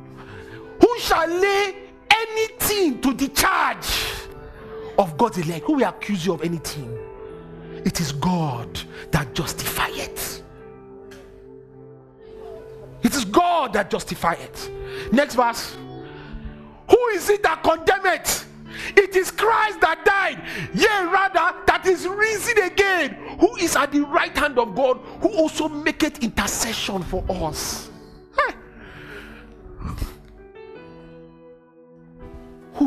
[0.82, 1.76] Who shall lay
[2.10, 3.88] anything to the charge
[4.98, 5.66] of God's elect?
[5.66, 6.98] Who will accuse you of anything?
[7.86, 8.80] It is God
[9.12, 10.42] that justifieth.
[13.04, 14.70] It is God that justifieth.
[15.12, 15.76] Next verse.
[16.90, 18.48] Who is it that condemneth?
[18.96, 20.42] It is Christ that died,
[20.74, 25.30] yea, rather, that is risen again, who is at the right hand of God, who
[25.30, 27.90] also maketh intercession for us.
[28.38, 28.56] Hey.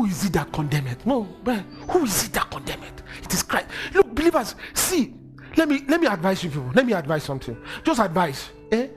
[0.09, 1.05] is it that condemneth?
[1.05, 3.03] No, man, who is it that condemneth?
[3.23, 3.67] It is Christ.
[3.93, 5.13] Look, believers, see,
[5.55, 6.71] let me let me advise you people.
[6.73, 7.57] Let me advise something.
[7.83, 8.49] Just advise.
[8.71, 8.87] Eh?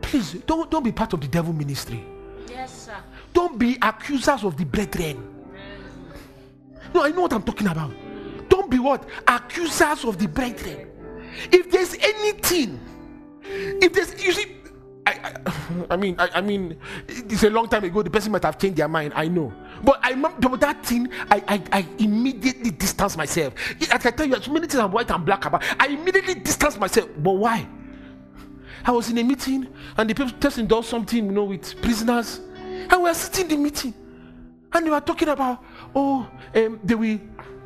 [0.00, 2.04] Please don't don't be part of the devil ministry.
[2.48, 2.96] Yes, sir.
[3.32, 5.33] Don't be accusers of the brethren.
[6.94, 7.92] No, I know what I'm talking about.
[8.48, 9.08] Don't be what?
[9.26, 10.88] Accusers of the brethren.
[11.50, 12.80] If there's anything,
[13.42, 14.56] if there's you see,
[15.04, 15.52] I, I,
[15.90, 16.76] I mean, I, I mean,
[17.08, 18.02] it's a long time ago.
[18.02, 19.12] The person might have changed their mind.
[19.16, 21.08] I know, but I remember that thing.
[21.30, 23.54] I, I, I immediately distance myself.
[23.92, 25.64] I can tell you, so many things I'm white and black about.
[25.80, 27.10] I immediately distance myself.
[27.18, 27.66] But why?
[28.84, 29.66] I was in a meeting
[29.96, 33.56] and the people- person does something, you know, with prisoners, and we were sitting in
[33.56, 33.94] the meeting,
[34.74, 35.62] and they were talking about,
[35.94, 37.18] oh, um, they will,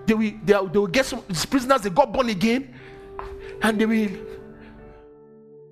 [0.07, 1.81] they will, they, will- they will get some prisoners.
[1.83, 2.75] They got born again,
[3.63, 4.11] and they will,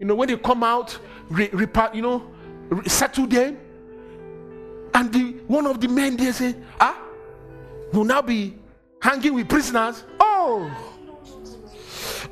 [0.00, 1.50] you know, when they come out, re,
[1.94, 2.30] you know,
[2.70, 3.58] re- settle them,
[4.94, 6.98] and the one of the men there say, ah,
[7.92, 8.56] will now be
[9.00, 10.04] hanging with prisoners.
[10.18, 10.70] Oh.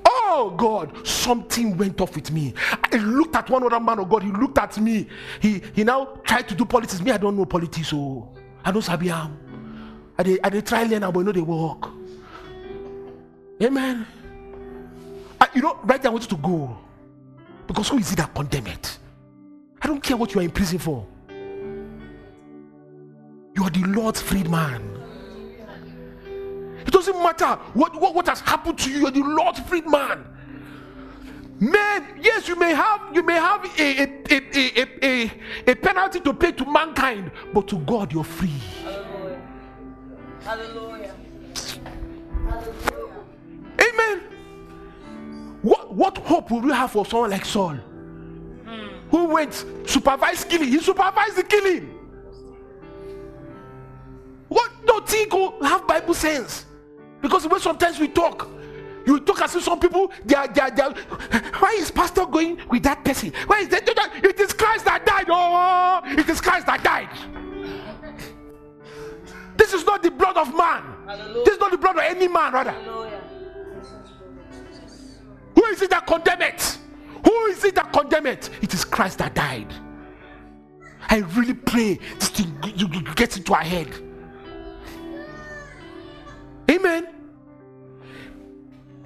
[0.06, 2.54] Oh God, something went off with me.
[2.92, 4.22] I looked at one other man of God.
[4.22, 5.06] He looked at me.
[5.40, 7.00] He he now tried to do politics.
[7.00, 8.32] Me, I don't know politics, so
[8.64, 9.38] I don't sabi am.
[10.18, 11.90] I dey I dey try learn am, but you know they work.
[13.62, 14.06] Amen.
[15.40, 16.76] I, you know, right now I want you to go
[17.66, 18.98] because who is it that condemn it?
[19.82, 21.06] I don't care what you are in prison for.
[23.56, 24.90] You are the Lord's freedman.
[26.86, 30.24] It doesn't matter what, what, what has happened to you, you're the Lord's freedman.
[31.64, 35.32] Man, yes, you may have you may have a, a, a, a, a, a,
[35.68, 38.60] a penalty to pay to mankind, but to God you're free.
[40.42, 41.14] Hallelujah.
[42.50, 43.14] Hallelujah.
[43.80, 44.20] Amen.
[45.62, 47.76] What what hope will you have for someone like Saul?
[47.76, 48.88] Hmm.
[49.10, 50.68] Who went supervised killing?
[50.68, 51.88] He supervised the killing.
[54.48, 56.66] What don't think have Bible sense?
[57.22, 58.50] Because the way sometimes we talk,
[59.06, 60.94] you talk as if some people they are, they are, they are
[61.58, 63.32] why is pastor going with that person?
[63.46, 63.88] Why is that?
[64.22, 65.26] It is Christ that died.
[65.28, 67.08] Oh, it is Christ that died.
[69.56, 70.82] This is not the blood of man.
[71.44, 72.72] This is not the blood of any man, rather.
[72.72, 73.20] Hallelujah.
[75.54, 76.78] Who is it that condemn it?
[77.24, 78.50] Who is it that condemn it?
[78.60, 79.72] It is Christ that died.
[81.08, 83.88] I really pray this thing you, you get into our head.
[86.70, 87.13] Amen.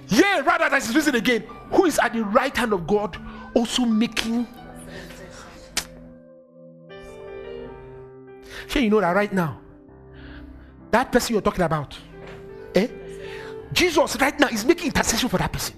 [0.09, 1.43] Yeah, rather that is risen again.
[1.71, 3.17] Who is at the right hand of God
[3.53, 4.47] also making?
[8.67, 9.61] Sure, you know that right now.
[10.91, 11.97] That person you're talking about,
[12.73, 12.87] eh?
[13.71, 15.75] Jesus right now is making intercession for that person.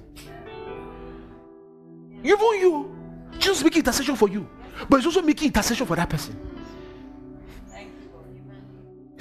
[2.23, 2.95] Even you,
[3.37, 4.47] Jesus making intercession for you,
[4.89, 6.50] but he's also making intercession for that person.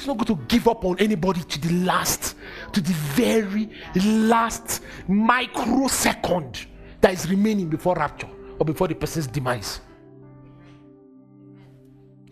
[0.01, 2.35] He's not going to give up on anybody to the last,
[2.73, 3.69] to the very
[4.03, 6.67] last microsecond
[7.03, 9.83] that is remaining before rapture or before the person's demise.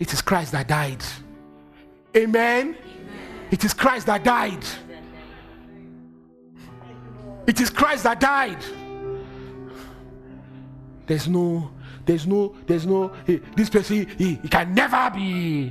[0.01, 1.05] It is Christ that died.
[2.16, 2.75] Amen.
[3.51, 4.64] It is Christ that died.
[7.47, 8.64] It is Christ that died.
[11.05, 11.71] There's no,
[12.07, 15.71] there's no, there's no, eh, this person, he, he can never be.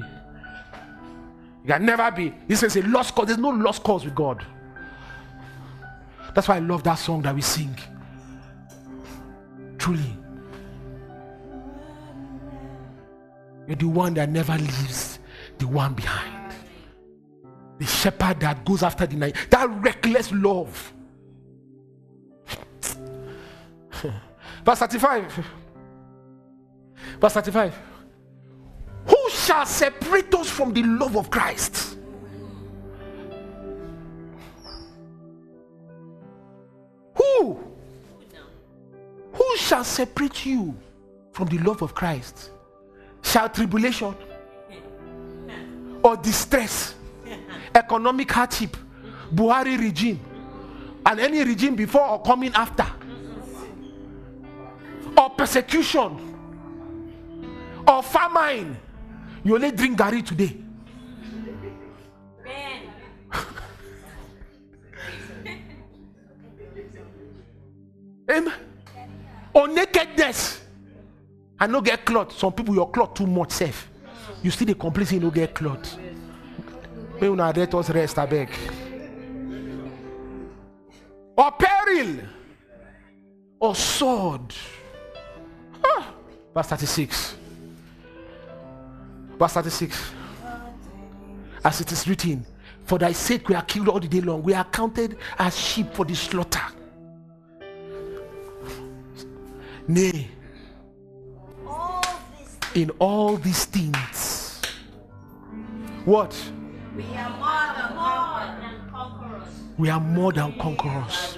[1.67, 2.33] Can never be.
[2.47, 3.27] This is a lost cause.
[3.27, 4.45] There's no lost cause with God.
[6.33, 7.77] That's why I love that song that we sing.
[9.77, 10.17] Truly.
[13.67, 15.19] You're the one that never leaves
[15.57, 16.53] the one behind.
[17.79, 19.35] The shepherd that goes after the night.
[19.49, 20.93] That reckless love.
[24.63, 25.45] Verse 35.
[27.19, 27.75] Verse 35.
[29.47, 31.95] Shall separate us from the love of Christ?
[37.15, 37.57] Who?
[39.31, 40.75] Who shall separate you
[41.31, 42.51] from the love of Christ?
[43.23, 44.13] Shall tribulation
[46.03, 46.95] or distress,
[47.73, 48.75] economic hardship,
[49.33, 50.19] Buhari regime,
[51.05, 52.85] and any regime before or coming after,
[55.17, 56.19] or persecution,
[57.87, 58.75] or famine.
[59.47, 60.57] You only drink garri today.
[68.29, 68.53] Amen.
[69.53, 70.59] Or nakedness.
[71.57, 72.33] I no get cloth.
[72.33, 73.89] Some people your cloth too much safe.
[74.43, 75.97] You see the complain say you no get cloth.
[77.21, 78.49] May una let us rest abeg.
[81.37, 82.17] Or peril.
[83.61, 84.53] Or sword.
[85.85, 86.13] Ah.
[86.53, 87.46] Verse 36.
[89.37, 90.11] Verse 36.
[91.63, 92.45] As it is written,
[92.85, 94.41] For thy sake we are killed all the day long.
[94.41, 96.61] We are counted as sheep for the slaughter.
[99.87, 100.27] Nay,
[102.75, 104.61] in all these things,
[106.03, 106.35] what?
[106.95, 109.47] We are more than conquerors.
[109.77, 111.37] We are more than conquerors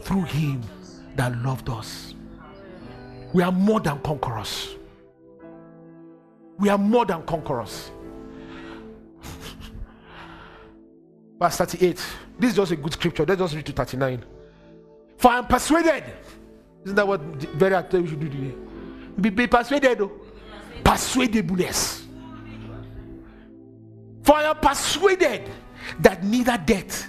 [0.00, 0.62] through him
[1.16, 2.14] that loved us.
[3.32, 4.76] We are more than conquerors.
[6.58, 7.90] We are more than conquerors.
[11.38, 12.02] Verse 38.
[12.38, 13.24] This is just a good scripture.
[13.26, 14.24] Let's just read to 39.
[15.18, 16.04] For I am persuaded.
[16.84, 18.54] Isn't that what very actor we should do today?
[19.20, 20.00] Be, be persuaded.
[20.00, 20.12] oh.
[20.82, 22.04] Persuadableness.
[24.22, 25.48] For I am persuaded
[26.00, 27.08] that neither death,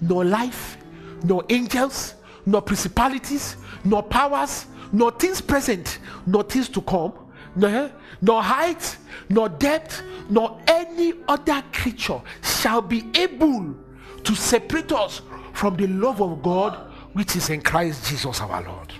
[0.00, 0.78] nor life,
[1.22, 2.14] nor angels,
[2.46, 7.12] nor principalities, nor powers, nor things present, nor things to come,
[7.56, 7.90] nor,
[8.20, 8.96] nor height,
[9.28, 13.74] nor depth, nor any other creature shall be able
[14.22, 15.20] to separate us
[15.52, 18.92] from the love of God which is in Christ Jesus our Lord.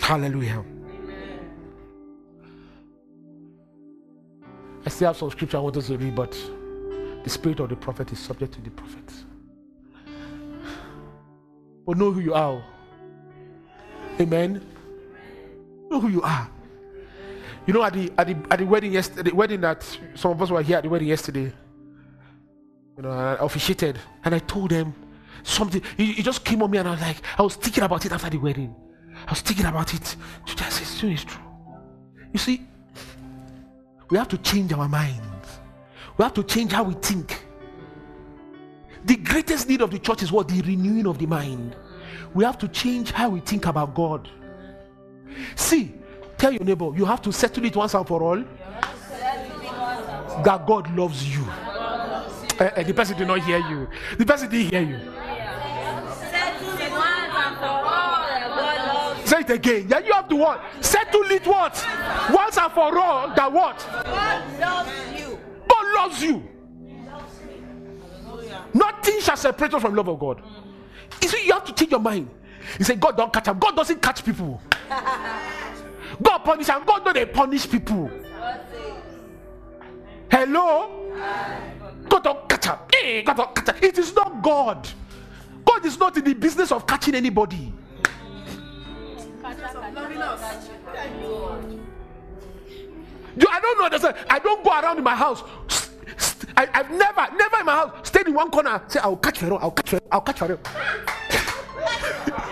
[0.00, 0.64] Hallelujah.
[4.84, 6.32] I still have some scripture I want us to read, but
[7.22, 9.12] the spirit of the prophet is subject to the prophet.
[11.86, 12.62] But know who you are.
[14.20, 14.73] Amen.
[15.94, 16.50] Know who you are.
[17.68, 19.84] You know, at the at the at the wedding yesterday, the wedding that
[20.16, 21.52] some of us were here at the wedding yesterday.
[22.96, 24.92] You know, I officiated, and I told them
[25.44, 25.80] something.
[25.96, 28.28] He, just came on me, and I was like, I was thinking about it after
[28.28, 28.74] the wedding.
[29.24, 30.04] I was thinking about it.
[30.04, 30.16] So
[30.58, 31.44] I said, "So it's true."
[32.32, 32.66] You see,
[34.10, 35.60] we have to change our minds.
[36.16, 37.46] We have to change how we think.
[39.04, 40.48] The greatest need of the church is what?
[40.48, 41.76] The renewing of the mind.
[42.34, 44.28] We have to change how we think about God.
[45.56, 45.94] See,
[46.36, 48.44] tell your neighbor, you have to settle it once and for all
[50.44, 51.44] that God loves you.
[52.58, 53.88] Eh, eh, the person did not hear you.
[54.16, 55.00] The person didn't hear you.
[59.24, 59.86] Say it again.
[59.88, 60.62] Yeah, you have to what?
[60.80, 61.86] Settle it what?
[62.30, 63.86] Once and for all that what?
[63.90, 65.38] God loves you.
[65.68, 66.48] God loves you.
[68.74, 70.42] Nothing shall separate us from love of God.
[71.22, 72.28] You see, you have to change your mind.
[72.78, 73.58] You say, God don't catch him.
[73.58, 74.60] God doesn't catch people.
[76.22, 78.10] God punish and God don't they punish people.
[80.30, 81.12] Hello?
[82.08, 82.76] God don't catch him.
[82.92, 83.84] Hey, God don't catch him.
[83.84, 84.88] It is not God.
[85.64, 87.72] God is not in the business of catching anybody.
[93.36, 93.84] You, I don't know.
[93.84, 94.16] Understand?
[94.30, 95.42] I don't go around in my house.
[96.56, 98.80] I, have never, never in my house stayed in one corner.
[98.88, 99.58] Say, I'll catch Pharaoh.
[99.58, 100.08] I'll catch Pharaoh.
[100.12, 100.60] I'll catch Pharaoh.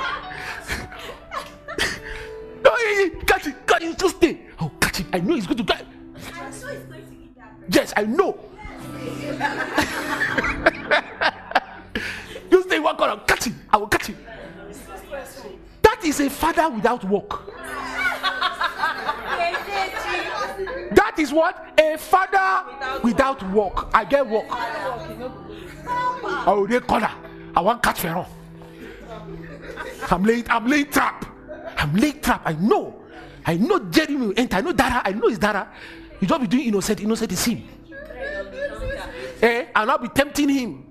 [3.26, 3.66] catch it.
[3.66, 3.98] Catch it.
[3.98, 4.40] Just stay.
[4.58, 5.06] I'll catch it.
[5.12, 5.84] I know he's going to catch.
[6.34, 7.52] I'm sure it's going to eat that.
[7.68, 8.38] Yes, I know.
[12.50, 13.20] you stay one corner.
[13.26, 13.52] Catch it.
[13.70, 14.16] I will catch it.
[15.82, 17.46] That is a father without work.
[20.94, 23.88] That is what a father without work.
[23.94, 24.46] I get work.
[24.50, 27.10] I will corner.
[27.54, 28.26] I want catch Pharaoh.
[30.10, 30.44] I'm laying.
[30.48, 31.31] I'm laying trap.
[31.82, 32.42] I'm laying trap.
[32.44, 33.02] I know.
[33.44, 34.56] I know Jeremy will enter.
[34.56, 35.02] I know Dara.
[35.04, 35.68] I know it's Dara.
[36.20, 37.00] You just be doing innocent.
[37.00, 37.64] Innocent is him.
[39.42, 39.66] Eh?
[39.74, 40.86] I'll not be tempting him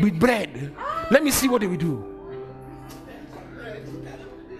[0.00, 0.74] with bread.
[1.10, 2.14] Let me see what they will do.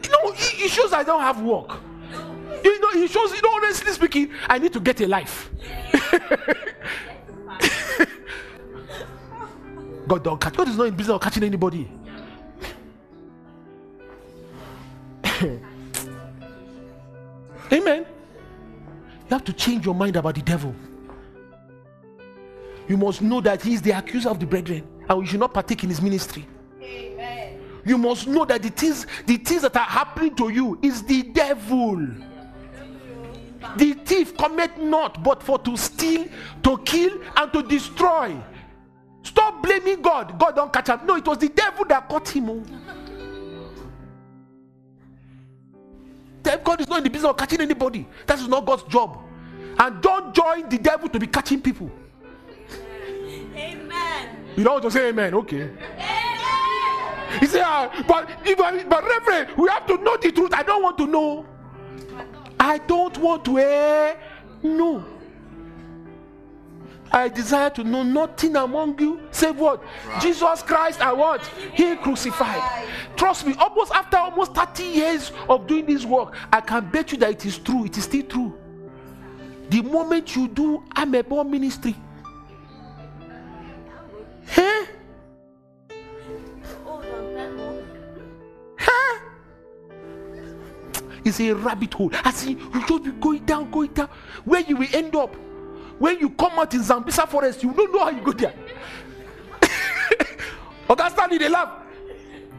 [0.03, 1.81] You know, it shows I don't have work.
[2.63, 5.49] You know, he shows, you know, honestly speaking, I need to get a life.
[10.07, 10.55] God don't catch.
[10.55, 11.91] God is not in business of catching anybody.
[17.73, 18.07] Amen.
[19.29, 20.75] You have to change your mind about the devil.
[22.89, 25.53] You must know that he is the accuser of the brethren, and you should not
[25.53, 26.47] partake in his ministry.
[26.81, 27.59] Amen.
[27.85, 31.25] You must know that the things, the things that are happening to you is the
[31.25, 32.07] devil.
[33.77, 36.27] The thief cometh not but for to steal,
[36.63, 38.37] to kill, and to destroy.
[39.23, 40.39] Stop blaming God.
[40.39, 41.01] God don't catch him.
[41.05, 42.51] No, it was the devil that caught him.
[42.51, 42.63] Oh.
[46.47, 48.07] Tell God is not in the business of catching anybody.
[48.29, 49.19] That is not God's job.
[49.81, 51.91] And don't join the devil to be catching people.
[53.57, 54.29] Amen.
[54.55, 55.35] You don't to say amen.
[55.35, 55.69] Okay.
[57.41, 60.55] He said, ah, but, if I- but Reverend, we have to know the truth.
[60.55, 61.45] I don't want to know.
[62.61, 64.15] I don't want to eh,
[64.63, 65.05] know.
[67.13, 69.83] I desire to know nothing among you save what?
[70.07, 70.23] Right.
[70.23, 71.47] Jesus Christ and what?
[71.75, 72.89] He crucified.
[73.17, 77.19] Trust me, almost after almost 30 years of doing this work, I can bet you
[77.19, 77.85] that it is true.
[77.85, 78.59] It is still true.
[79.71, 81.97] The moment you do I'm a born ministry,
[84.49, 84.87] huh?
[88.79, 89.21] Huh?
[91.25, 92.11] It's a rabbit hole.
[92.25, 94.09] I see you just be going down, going down,
[94.45, 95.35] where you will end up.
[95.99, 98.55] When you come out in Sambisa forest, you don't know how you go there.
[100.89, 101.83] It, they laugh.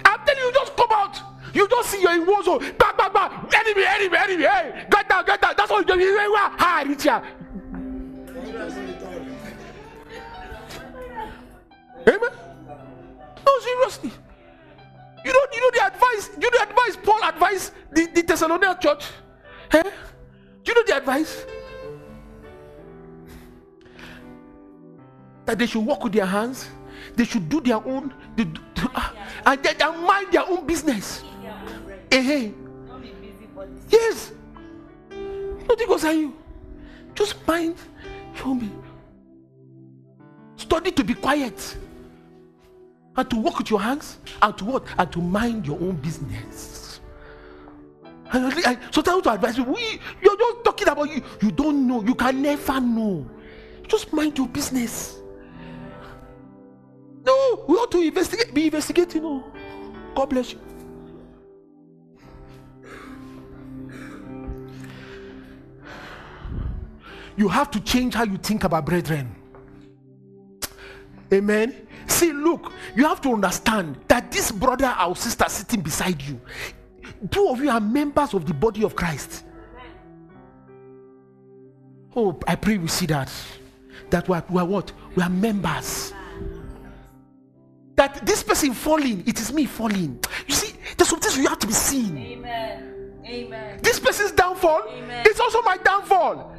[0.04, 1.22] I'm telling you, just come out.
[1.54, 2.60] You just see your in war zone.
[2.78, 3.54] Back, back, back.
[3.54, 4.44] Enemy, enemy, enemy.
[4.44, 5.54] Hey, get down, get down.
[5.58, 5.96] That's all you do.
[5.98, 7.24] Hi, Richard.
[12.08, 12.30] Amen.
[13.46, 14.12] No, seriously.
[15.26, 18.76] You don't you know the advice, you know the advice Paul advised the, the Thessalonian
[18.80, 19.06] church.
[19.72, 19.84] Eh?
[19.84, 19.92] Do
[20.66, 21.46] you know the advice?
[25.48, 26.70] That they should work with their hands,
[27.16, 28.62] they should do their own, they do,
[28.94, 29.14] ah,
[29.46, 31.24] and they, they mind their own business.
[32.10, 32.54] Be busy.
[33.90, 34.32] Yes.
[35.10, 36.36] Nothing on you.
[37.16, 37.76] Just mind
[38.38, 38.84] your own.
[40.58, 41.78] Study to be quiet.
[43.16, 44.18] And to work with your hands.
[44.42, 44.84] And to what?
[44.98, 47.00] And to mind your own business.
[48.32, 51.22] And I, sometimes to advise people, "We- you're just talking about you.
[51.42, 52.04] You don't know.
[52.04, 53.26] You can never know.
[53.88, 55.18] Just mind your business.
[57.28, 59.24] No, we ought to investigate, be investigating.
[59.24, 59.44] Oh,
[60.16, 60.60] God bless you.
[67.38, 69.34] you have to change how you think about brethren.
[71.32, 71.88] Amen.
[72.08, 76.42] See, look, you have to understand that this brother or sister sitting beside you,
[77.30, 79.44] two of you are members of the body of Christ.
[82.16, 83.32] Oh, I pray we see that.
[84.10, 84.92] That we are, we are what?
[85.16, 86.14] We are members.
[87.98, 90.20] That this person falling, it is me falling.
[90.48, 92.16] You see, there's some things you have to be seen.
[92.18, 93.12] Amen.
[93.26, 93.80] Amen.
[93.82, 95.26] This person's downfall Amen.
[95.28, 96.56] is also my downfall.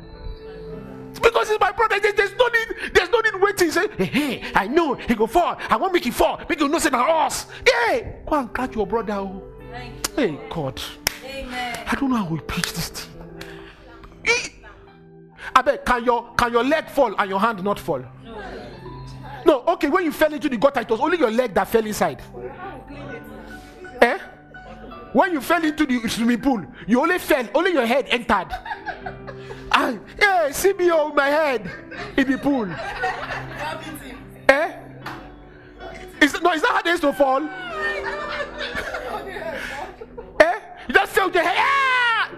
[1.11, 1.99] It's because it's my brother.
[2.01, 2.93] There's no need.
[2.93, 3.71] There's no need waiting.
[3.71, 5.57] Say, hey, hey, I know he go fall.
[5.71, 6.41] I want make him fall.
[6.49, 7.47] Make you know say na us.
[7.67, 9.15] Hey, go and catch your brother.
[9.15, 9.43] oh.
[9.71, 10.15] Thank you.
[10.17, 10.81] Hey, God.
[11.25, 11.79] Amen.
[11.87, 13.15] I don't know how we preach this thing.
[15.55, 18.03] I bet can your can your leg fall and your hand not fall?
[19.49, 19.65] No.
[19.67, 22.21] Okay, when you fell into the gutter, it was only your leg that fell inside.
[24.03, 24.19] Eh?
[25.15, 28.49] When you fell into the swimming pool, you only fell, only your head entered.
[29.71, 31.71] And yeah, see me on my head
[32.17, 32.71] in the pool.
[34.49, 34.73] Eh?
[36.21, 37.43] Is no, is that how they used to fall?
[40.41, 40.61] eh?
[40.89, 41.57] You just fell your head.
[41.59, 42.31] Ah!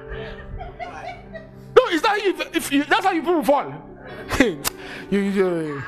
[1.77, 3.73] No, is that how you, if you, that's how you people fall?
[4.41, 4.61] you,
[5.11, 5.83] you,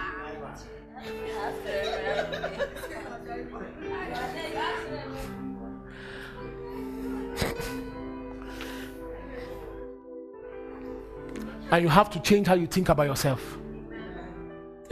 [11.72, 13.58] and you have to change how you think about yourself.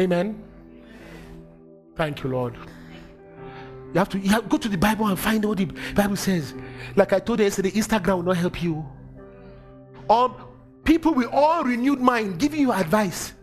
[0.01, 0.43] Amen.
[1.95, 2.57] Thank you, Lord.
[3.93, 6.55] You have to you have, go to the Bible and find what the Bible says.
[6.97, 8.87] Like I told you yesterday, Instagram will not help you.
[10.09, 10.35] Um,
[10.85, 13.35] people with all renewed mind giving you advice.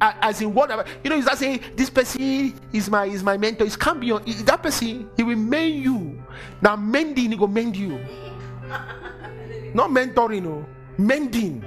[0.00, 3.66] As in whatever you know, he's that saying this person is my is my mentor.
[3.66, 5.10] It can't be your that person.
[5.16, 6.22] He will mend you.
[6.62, 7.98] Now mending, he go mend you.
[9.74, 10.66] Not mentoring, no
[10.98, 11.64] mending.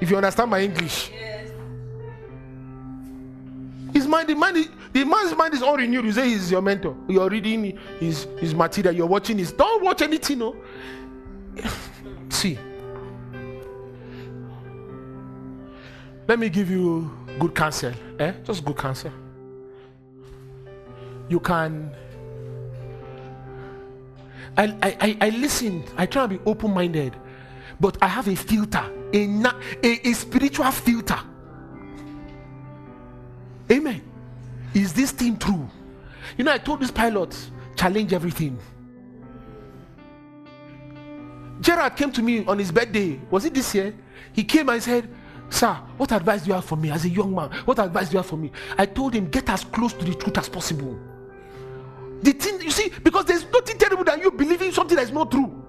[0.00, 1.10] If you understand my English.
[3.92, 6.04] His mind, the mind, is- the man's mind is all renewed.
[6.04, 6.96] You say he's your mentor.
[7.08, 8.94] You're reading his his material.
[8.94, 9.52] You're watching his.
[9.52, 10.56] Don't watch anything, no.
[11.64, 11.78] Oh.
[12.30, 12.58] See.
[16.28, 17.92] Let me give you good counsel.
[18.18, 18.32] Eh?
[18.44, 19.12] Just good counsel.
[21.28, 21.94] You can.
[24.56, 25.84] I, I, I, listen.
[25.96, 27.14] I try to be open minded.
[27.78, 28.84] But I have a filter,
[29.14, 29.52] a,
[29.82, 31.18] a, a spiritual filter.
[33.70, 34.02] Amen.
[34.74, 35.68] Is this thing true?
[36.36, 37.34] You know, I told this pilot,
[37.76, 38.58] challenge everything.
[41.60, 43.18] Gerard came to me on his birthday.
[43.30, 43.94] Was it this year?
[44.32, 45.08] He came and said,
[45.50, 47.50] Sir, what advice do you have for me as a young man?
[47.64, 48.52] What advice do you have for me?
[48.78, 50.98] I told him, Get as close to the truth as possible.
[52.22, 55.30] The thing, you see, because there's nothing terrible than you believing something that is not
[55.30, 55.60] true.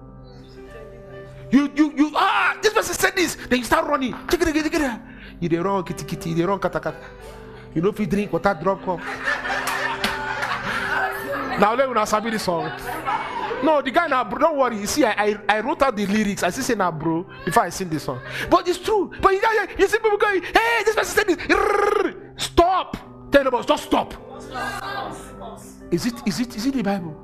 [1.50, 3.34] You, you, you, ah, this person said this.
[3.34, 4.12] Then you start running.
[4.30, 5.00] Check it, check it, check it.
[5.40, 6.94] You the wrong kitty kitty, the wrong kata.
[7.74, 9.00] You know if you drink water drop cup.
[11.58, 12.70] now let me sabi this song.
[13.62, 14.78] No, the guy now, bro, don't worry.
[14.78, 16.42] You see, I, I, I wrote out the lyrics.
[16.42, 18.20] I still say now, bro, before I sing this song.
[18.50, 19.12] But it's true.
[19.20, 19.40] But you,
[19.78, 21.38] you, see people going, hey, this person said this.
[22.44, 23.30] Stop.
[23.30, 24.14] Tell them, just stop.
[25.90, 27.16] Is it, is it, is it the Bible?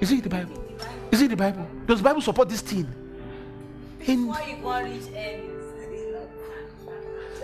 [0.00, 0.62] Is it the Bible?
[1.10, 1.66] Is it the Bible?
[1.86, 2.86] Does the Bible support this thing?
[4.00, 5.08] In, Before you go reach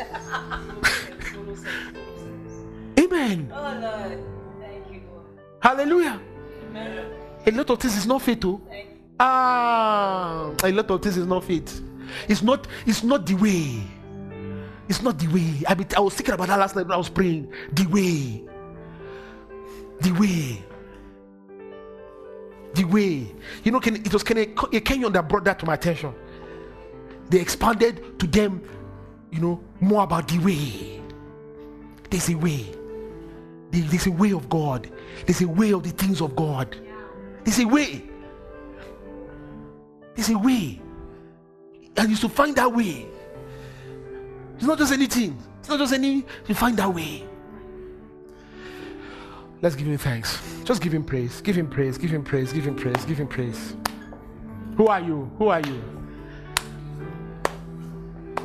[2.98, 3.50] amen.
[3.52, 4.18] Oh Lord.
[4.60, 5.26] Thank you, Lord.
[5.60, 6.20] Hallelujah.
[6.70, 7.19] Amen.
[7.46, 8.22] A lot of things is not.
[8.22, 8.60] Thank you.
[9.18, 11.80] Ah, a lot of things is not fit.
[12.28, 12.66] It's not.
[12.86, 13.82] It's not the way.
[14.88, 15.62] It's not the way.
[15.68, 17.52] I, I was thinking about that last night when I was praying.
[17.72, 18.42] The way.
[20.00, 20.64] The way.
[22.74, 23.32] The way.
[23.62, 26.14] You know, it was Ken, Kenyon that brought that to my attention.
[27.28, 28.62] They expanded to them,
[29.30, 31.00] you know, more about the way.
[32.10, 32.66] There's a way.
[33.70, 34.90] There's a way of God.
[35.26, 36.76] There's a way of the things of God.
[37.44, 38.02] There's a way.
[40.14, 40.80] There's a way.
[41.96, 43.06] And you should find that way.
[44.56, 45.40] It's not just anything.
[45.60, 46.24] It's not just any.
[46.46, 47.26] You find that way.
[49.62, 50.40] Let's give him thanks.
[50.64, 51.40] Just give him praise.
[51.40, 51.98] Give him praise.
[51.98, 52.52] Give him praise.
[52.52, 53.04] Give him praise.
[53.04, 53.74] Give him praise.
[54.76, 55.30] Who are you?
[55.38, 55.82] Who are you?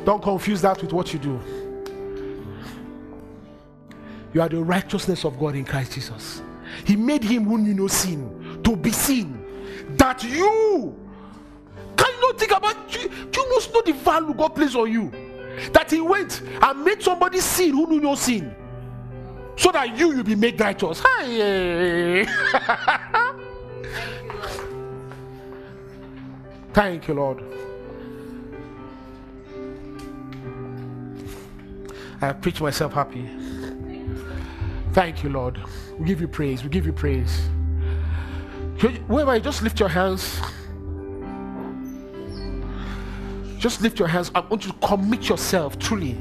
[0.03, 1.39] Don't confuse that with what you do.
[4.33, 6.41] You are the righteousness of God in Christ Jesus.
[6.83, 9.41] He made him who knew no sin to be seen.
[9.97, 10.99] That you
[11.95, 15.11] can you not think about you, you must know the value God placed on you.
[15.71, 18.53] That he went and made somebody sin who knew no sin.
[19.57, 21.01] So that you will be made righteous.
[21.19, 22.25] Hey.
[26.73, 27.41] Thank you, Lord.
[32.21, 33.29] I have preached myself happy.
[34.91, 35.57] Thank you, Lord.
[35.97, 36.63] We give you praise.
[36.63, 37.47] We give you praise.
[39.07, 40.41] Wherever you just lift your hands.
[43.57, 44.31] Just lift your hands.
[44.35, 46.17] I want you to commit yourself truly.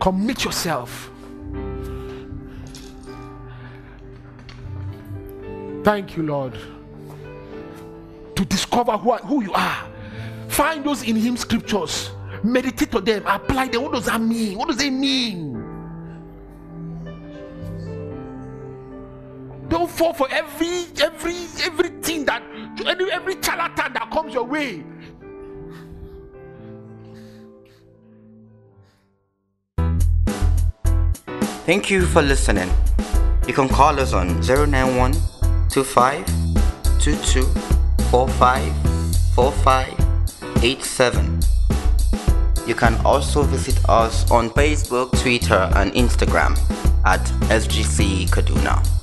[0.00, 1.10] Commit yourself.
[5.84, 6.58] Thank you, Lord.
[8.34, 9.88] To discover who, who you are.
[10.48, 12.10] Find those in Him scriptures.
[12.42, 13.24] Meditate on them.
[13.26, 13.82] Apply them.
[13.82, 14.58] What does that mean?
[14.58, 15.55] What does it mean?
[19.76, 22.42] Don't fall for every every everything that
[22.86, 24.82] every, every charlatan that comes your way.
[31.66, 32.70] Thank you for listening.
[33.46, 35.12] You can call us on 091
[35.68, 36.24] 25
[37.02, 37.42] 22
[38.10, 38.72] 45
[39.34, 41.40] 45 87.
[42.66, 46.56] You can also visit us on Facebook, Twitter, and Instagram
[47.04, 47.20] at
[47.50, 48.95] SGC Kaduna.